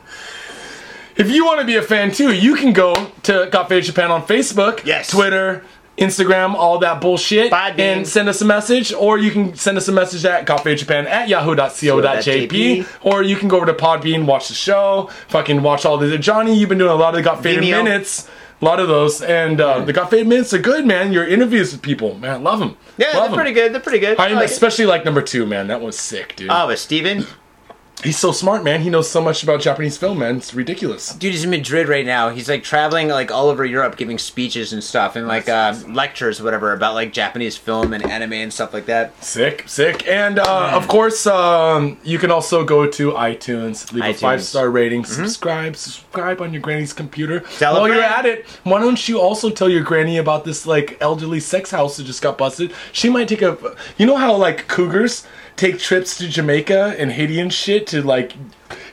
[1.16, 2.94] If you want to be a fan too, you can go
[3.24, 5.10] to Got Faded Japan on Facebook, Yes.
[5.10, 5.64] Twitter,
[5.98, 7.80] Instagram, all that bullshit, Podbean.
[7.80, 11.30] and send us a message, or you can send us a message at gotfadedjapan at
[11.30, 16.18] yahoo.co.jp, or you can go over to Podbean, watch the show, fucking watch all the
[16.18, 16.54] Johnny.
[16.58, 18.28] You've been doing a lot of the Got Faded minutes.
[18.62, 21.12] A lot of those, and uh, the Got Faded minutes are good, man.
[21.12, 22.78] Your interviews with people, man, love them.
[22.98, 23.34] Yeah, love they're 'em.
[23.34, 23.74] pretty good.
[23.74, 24.20] They're pretty good.
[24.20, 24.52] I I like it.
[24.52, 25.68] especially like number two, man.
[25.68, 26.50] That was sick, dude.
[26.52, 27.26] Oh, but Steven?
[28.04, 28.82] He's so smart, man.
[28.82, 30.38] He knows so much about Japanese film, man.
[30.38, 31.14] It's ridiculous.
[31.14, 32.30] Dude, he's in Madrid right now.
[32.30, 36.42] He's like traveling like all over Europe, giving speeches and stuff, and like uh, lectures,
[36.42, 39.24] or whatever, about like Japanese film and anime and stuff like that.
[39.24, 40.08] Sick, sick.
[40.08, 44.20] And uh, of course, um, you can also go to iTunes, leave a iTunes.
[44.20, 47.42] five star rating, subscribe, subscribe on your granny's computer.
[47.60, 48.14] Tell a While you're friend.
[48.16, 51.98] at it, why don't you also tell your granny about this like elderly sex house
[51.98, 52.74] that just got busted?
[52.94, 53.76] She might take a.
[54.00, 55.28] You know how like cougars
[55.62, 58.34] take trips to Jamaica and Haiti and shit to like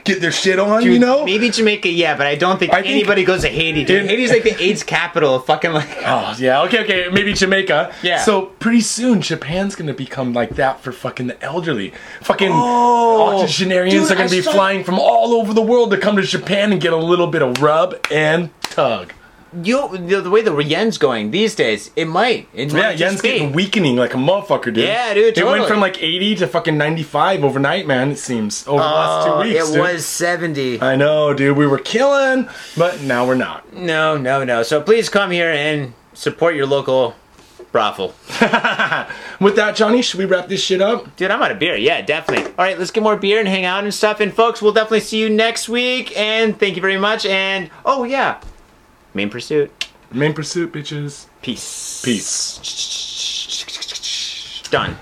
[0.04, 1.24] get their shit on, you know?
[1.24, 3.84] maybe Jamaica, yeah, but I don't think, I think- anybody goes to Haiti.
[3.84, 4.02] Dude.
[4.02, 5.88] In- Haiti's like the AIDS capital of fucking like.
[6.06, 7.92] Oh yeah, okay, okay, maybe Jamaica.
[8.02, 8.18] Yeah.
[8.22, 11.92] So pretty soon Japan's gonna become like that for fucking the elderly.
[12.22, 13.38] Fucking Oh.
[13.40, 16.16] octogenarians Dude, are gonna I be saw- flying from all over the world to come
[16.16, 19.12] to Japan and get a little bit of rub and tug.
[19.62, 22.48] You the, the way the yen's going these days, it might.
[22.52, 24.78] It Yeah, might yen's getting weakening like a motherfucker, dude.
[24.78, 28.10] Yeah, dude, It went from like 80 to fucking 95 overnight, man.
[28.10, 29.68] It seems over the last two oh, weeks.
[29.68, 29.80] it dude.
[29.80, 30.80] was seventy.
[30.80, 31.56] I know, dude.
[31.56, 33.72] We were killing, but now we're not.
[33.72, 34.62] No, no, no.
[34.62, 37.14] So please come here and support your local
[37.72, 38.08] brothel.
[39.40, 41.14] With that, Johnny, should we wrap this shit up?
[41.16, 41.76] Dude, I'm out of beer.
[41.76, 42.46] Yeah, definitely.
[42.46, 44.20] All right, let's get more beer and hang out and stuff.
[44.20, 46.16] And folks, we'll definitely see you next week.
[46.18, 47.24] And thank you very much.
[47.26, 48.40] And oh yeah,
[49.14, 49.70] main pursuit.
[50.12, 51.26] Main pursuit, bitches.
[51.42, 52.02] Peace.
[52.02, 52.60] Peace.
[54.70, 54.96] Done.